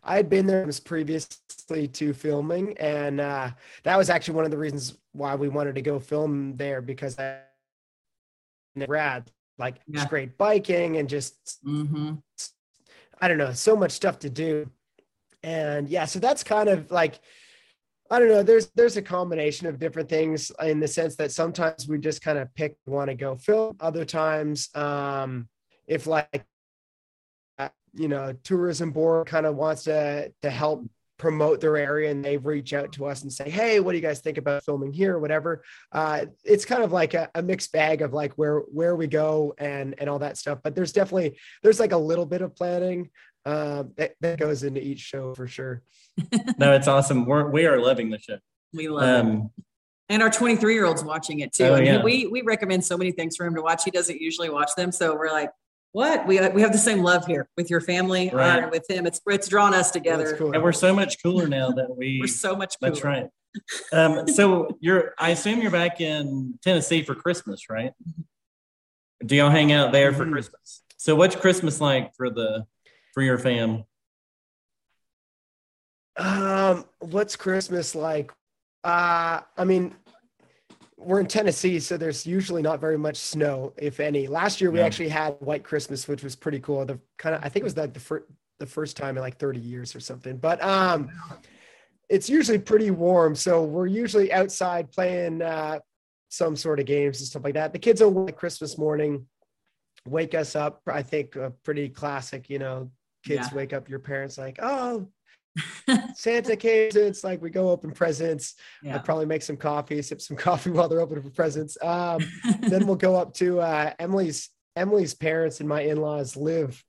[0.03, 3.51] I had been there previously to filming, and uh,
[3.83, 7.17] that was actually one of the reasons why we wanted to go film there because
[7.19, 7.39] I
[8.87, 10.05] rad like Yeah.
[10.05, 12.13] great biking and just hmm
[13.21, 14.69] I don't know, so much stuff to do.
[15.43, 17.19] And yeah, so that's kind of like
[18.11, 21.87] I don't know, there's there's a combination of different things in the sense that sometimes
[21.87, 25.47] we just kind of pick want to go film, other times um
[25.87, 26.45] if like
[27.93, 30.85] you know, tourism board kind of wants to to help
[31.17, 34.01] promote their area and they reach out to us and say, Hey, what do you
[34.01, 35.63] guys think about filming here or whatever?
[35.91, 39.53] Uh, it's kind of like a, a mixed bag of like where, where we go
[39.57, 40.59] and, and all that stuff.
[40.63, 43.09] But there's definitely, there's like a little bit of planning
[43.45, 45.83] uh, that, that goes into each show for sure.
[46.57, 47.25] No, it's awesome.
[47.25, 48.37] We're we are loving the show.
[48.73, 49.29] We love it.
[49.29, 49.49] Um,
[50.09, 51.65] And our 23 year old's watching it too.
[51.65, 52.01] Oh, and he- yeah.
[52.03, 53.83] we we recommend so many things for him to watch.
[53.83, 55.49] He doesn't usually watch them, so we're like,
[55.91, 56.27] what?
[56.27, 58.63] We we have the same love here with your family Right.
[58.63, 59.05] or with him.
[59.07, 60.35] It's it's drawn us together.
[60.37, 60.53] Cool.
[60.53, 62.19] and we're so much cooler now that we.
[62.21, 62.91] We're so much cooler.
[62.91, 63.27] That's right.
[63.91, 67.93] Um, so you're, I assume you're back in Tennessee for Christmas, right?
[69.25, 70.33] Do y'all hang out there for Mhm.
[70.33, 70.83] Christmas?
[70.97, 72.67] So what's Christmas like for the
[73.15, 73.85] for your fam?
[76.17, 78.31] Um, what's Christmas like?
[78.83, 79.95] Uh, I mean,
[80.99, 84.27] we're in Tennessee, so there's usually not very much snow, if any.
[84.27, 84.85] Last year we Yeah.
[84.85, 86.85] actually had white Christmas, which was pretty cool.
[86.85, 88.25] The kind of I think it was like the first
[88.59, 90.35] the first time in like 30 years or something.
[90.35, 91.09] But um,
[92.09, 95.79] it's usually pretty warm, so we're usually outside playing uh,
[96.27, 97.71] some sort of games and stuff like that.
[97.71, 99.25] The kids on like Christmas morning,
[100.05, 100.81] wake us up.
[100.87, 102.91] I think a pretty classic, you know,
[103.23, 103.55] kids Yeah.
[103.55, 105.07] wake up your parents like, oh,
[106.15, 106.89] Santa came.
[106.93, 108.55] It's like we go open presents.
[108.83, 108.95] Yeah.
[108.95, 111.77] I'd probably make some coffee, sip some coffee while they're opening for presents.
[111.81, 112.21] Um,
[112.61, 114.49] then we'll go up to uh, Emily's.
[114.75, 116.81] Emily's parents and my in-laws live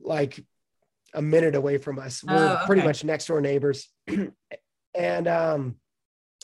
[0.00, 0.38] like
[1.14, 2.22] a minute away from us.
[2.22, 3.88] We're Oh, pretty much next door neighbors,
[4.94, 5.76] and um,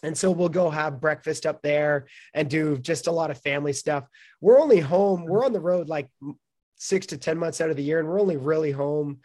[0.03, 3.73] and so we'll go have breakfast up there and do just a lot of family
[3.73, 4.05] stuff.
[4.41, 5.27] We're only home.
[5.27, 6.09] We're on the road like
[6.77, 9.21] six to ten months out of the year, and we're only really home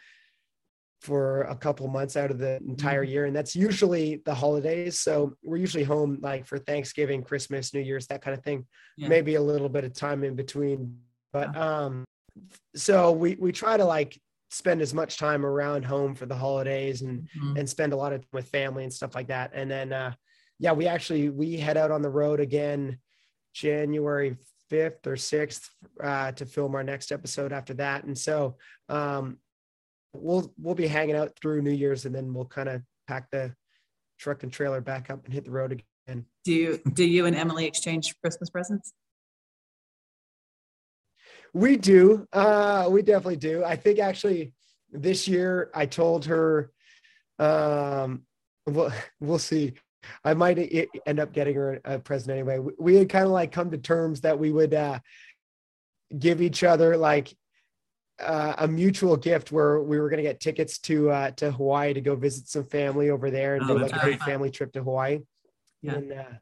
[1.00, 3.12] for a couple months out of the entire Mm-hmm.
[3.12, 7.80] year and that's usually the holidays so we're usually home like for thanksgiving christmas new
[7.80, 9.08] year's that kind of thing Yeah.
[9.08, 10.98] maybe a little bit of time in between
[11.32, 12.04] but um
[12.74, 14.20] so we we try to like
[14.50, 17.58] spend as much time around home for the holidays and Mhm.
[17.58, 20.12] and spend a lot of time with family and stuff like that and then uh
[20.58, 22.98] yeah we actually we head out on the road again
[23.54, 24.36] january
[24.70, 25.70] 5th or 6th
[26.02, 28.56] uh, to film our next episode after that and so
[28.88, 29.38] um
[30.20, 33.54] we'll we'll be hanging out through new year's and then we'll kind of pack the
[34.18, 37.36] truck and trailer back up and hit the road again Do you do you and
[37.36, 38.92] Emily exchange Christmas presents?
[41.54, 42.26] We do.
[42.32, 43.64] Uh, we definitely do.
[43.64, 44.52] I think actually
[44.92, 46.70] this year I told her,
[47.38, 48.22] um,
[48.66, 49.72] we'll, we'll see.
[50.24, 50.58] I might
[51.06, 52.58] end up getting her a present anyway.
[52.58, 54.98] We- We had kind of like come to terms that we would uh,
[56.18, 57.34] give each other like
[58.20, 61.94] uh, a mutual gift where we were going to get tickets to uh, to Hawaii
[61.94, 64.72] to go visit some family over there and Oh, do like a big family trip
[64.72, 65.20] to Hawaii.
[65.82, 65.98] Yeah.
[65.98, 66.34] In, uh,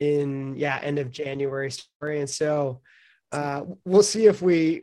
[0.00, 1.70] in yeah, end of January.
[1.70, 2.80] story, And so
[3.32, 4.82] uh, we'll see if we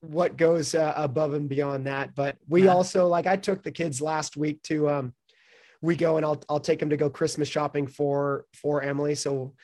[0.00, 2.14] what goes uh, above and beyond that.
[2.14, 2.72] But we Yeah.
[2.74, 5.14] also like I took the kids last week to um,
[5.80, 9.14] we go and I'll I'll take them to go Christmas shopping for for Emily.
[9.14, 9.54] So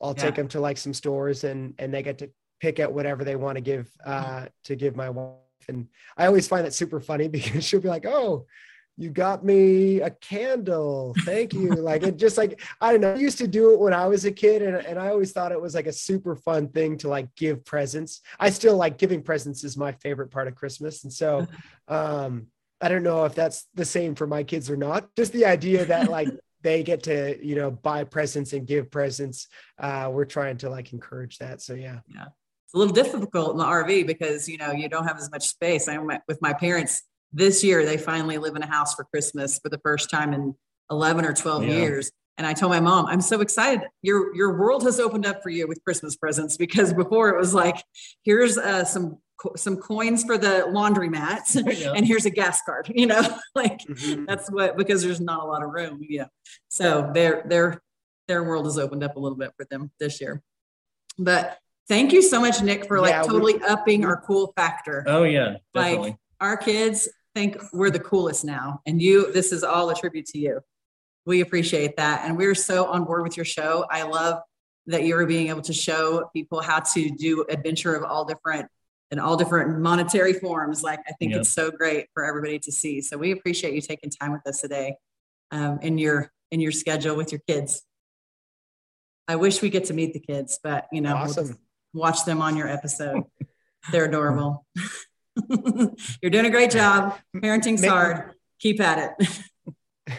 [0.00, 0.22] I'll Yeah.
[0.22, 3.36] take them to like some stores and and they get to pick out whatever they
[3.36, 5.34] want to give uh, to give my wife.
[5.68, 8.46] And I always find that super funny because she'll be like, "Oh,
[8.96, 11.14] you got me a candle.
[11.24, 13.12] Thank you." like it just like I don't know.
[13.12, 15.52] I used to do it when I was a kid, and, and I always thought
[15.52, 18.20] it was like a super fun thing to like give presents.
[18.38, 21.46] I still like giving presents is my favorite part of Christmas, and so
[21.88, 22.48] um,
[22.80, 25.14] I don't know if that's the same for my kids or not.
[25.16, 26.28] Just the idea that like
[26.62, 29.48] they get to you know buy presents and give presents.
[29.78, 31.60] Uh, we're trying to like encourage that.
[31.60, 32.00] So yeah.
[32.12, 32.26] yeah.
[32.68, 35.48] It's a little difficult in the RV because you know you don't have as much
[35.48, 35.88] space.
[35.88, 37.02] I went with my parents
[37.32, 37.82] this year.
[37.86, 40.54] They finally live in a house for Christmas for the first time in
[40.90, 41.76] eleven or twelve Yeah.
[41.78, 42.12] years.
[42.36, 43.88] And I told my mom, I'm so excited.
[44.02, 47.54] Your your world has opened up for you with Christmas presents because before it was
[47.54, 47.82] like,
[48.22, 51.94] here's uh, some co- some coins for the laundromat, Yeah.
[51.96, 52.92] and here's a gas card.
[52.94, 53.22] You know,
[53.54, 54.26] like Mhm.
[54.26, 56.00] that's what because there's not a lot of room.
[56.06, 56.26] Yeah.
[56.68, 57.80] So their their
[58.28, 60.42] their world has opened up a little bit for them this year.
[61.18, 61.56] But
[61.88, 65.04] thank you so much, Nick, for like Yeah, we- totally upping our cool factor.
[65.06, 66.16] Oh yeah, like definitely.
[66.40, 68.80] our kids think we're the coolest now.
[68.86, 70.60] And you, this is all a tribute to you.
[71.26, 72.22] we appreciate that.
[72.24, 73.84] And we're so on board with your show.
[73.90, 74.40] I love
[74.86, 78.66] that you're being able to show people how to do adventure of all different
[79.10, 80.82] and all different monetary forms.
[80.82, 81.40] Like I think Yep.
[81.42, 83.02] it's so great for everybody to see.
[83.02, 84.96] So we appreciate you taking time with us today
[85.50, 87.82] um, in your in your schedule with your kids.
[89.28, 91.52] I wish we get to meet the kids, but you know, we'll just
[91.94, 93.22] watch them on your episode.
[93.92, 94.66] They're adorable.
[96.22, 97.16] You're doing a great job.
[97.36, 98.32] Parenting's Make- hard.
[98.60, 100.18] Keep at it.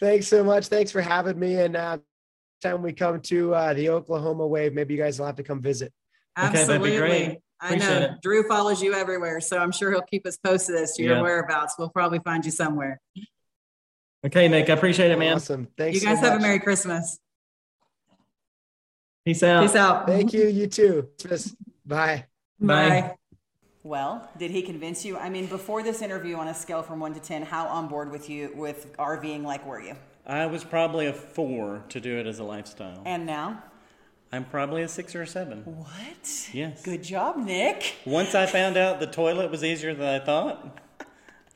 [0.00, 0.66] Thanks so much.
[0.68, 1.56] Thanks for having me.
[1.56, 1.98] And uh,
[2.62, 5.60] time we come to uh, the Oklahoma Wave, maybe you guys will have to come
[5.60, 5.92] visit.
[6.38, 6.98] Okay, that'd be Absolutely.
[6.98, 7.38] great.
[7.60, 8.10] I Appreciate know it.
[8.22, 11.22] Drew follows you everywhere, so I'm sure he'll keep us posted as to your Yeah.
[11.22, 11.74] whereabouts.
[11.78, 13.00] We'll probably find you somewhere.
[14.26, 15.34] Okay, Nick, I appreciate it, man.
[15.34, 15.68] Awesome.
[15.76, 16.00] Thanks.
[16.00, 16.42] you guys so have a.
[16.42, 17.18] Merry Christmas.
[19.24, 19.62] Peace out.
[19.62, 20.06] Peace out.
[20.06, 20.46] Thank you.
[20.48, 21.08] You too.
[21.86, 22.24] Bye.
[22.60, 22.88] Bye.
[22.88, 23.14] Bye.
[23.84, 25.16] Well, did he convince you?
[25.16, 28.10] I mean, before this interview, on a scale from one to ten, how on board
[28.10, 29.94] with you with RVing like were you?
[30.26, 33.02] I was probably a four to do it as a lifestyle.
[33.04, 33.62] And now,
[34.30, 35.62] I'm probably a six or a seven.
[35.64, 36.48] what?
[36.52, 36.82] Yes.
[36.82, 37.96] Good job, Nick.
[38.04, 40.78] Once I found out the toilet was easier than I thought,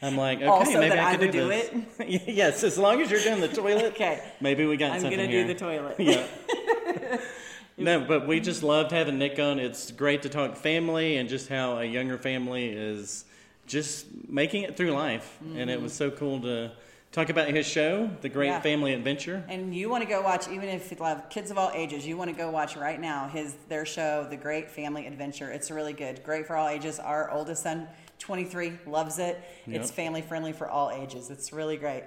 [0.03, 2.23] I'm like, okay, Also maybe that I I could would do, do this.
[2.27, 3.85] yes, as long as you're doing the toilet.
[3.95, 4.21] Okay.
[4.41, 5.47] Maybe we got I'm something gonna here.
[5.47, 5.95] do the toilet.
[6.01, 6.27] yeah.
[7.77, 9.59] No, but we just loved having Nick on.
[9.59, 13.25] It's great to talk family and just how a younger family is
[13.67, 15.39] just making it through life.
[15.41, 15.83] And it mm-hmm.
[15.83, 16.73] was so cool to
[17.13, 18.61] talk about his show, The Great Yeah.
[18.61, 19.45] Family Adventure.
[19.49, 22.17] And you want to go watch, even if you have kids of all ages, you
[22.17, 25.51] want to go watch right now his their show, The Great Family Adventure.
[25.51, 26.99] It's really good, great for all ages.
[26.99, 29.43] Our oldest son, 23, loves it.
[29.67, 31.31] It's family friendly for all ages.
[31.31, 32.05] It's really great.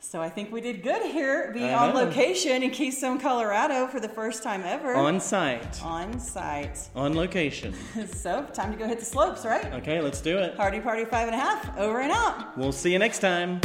[0.00, 4.08] So I think we did good here, being on location in Keystone, Colorado, for the
[4.08, 4.94] first time ever.
[4.94, 6.88] On site, on site.
[6.94, 7.74] on location.
[8.06, 9.72] So time to go hit the slopes, right?
[9.74, 10.56] Okay, let's do it.
[10.56, 11.76] Party, party, five and a half.
[11.76, 12.56] Over and out.
[12.56, 13.60] We'll see you next time.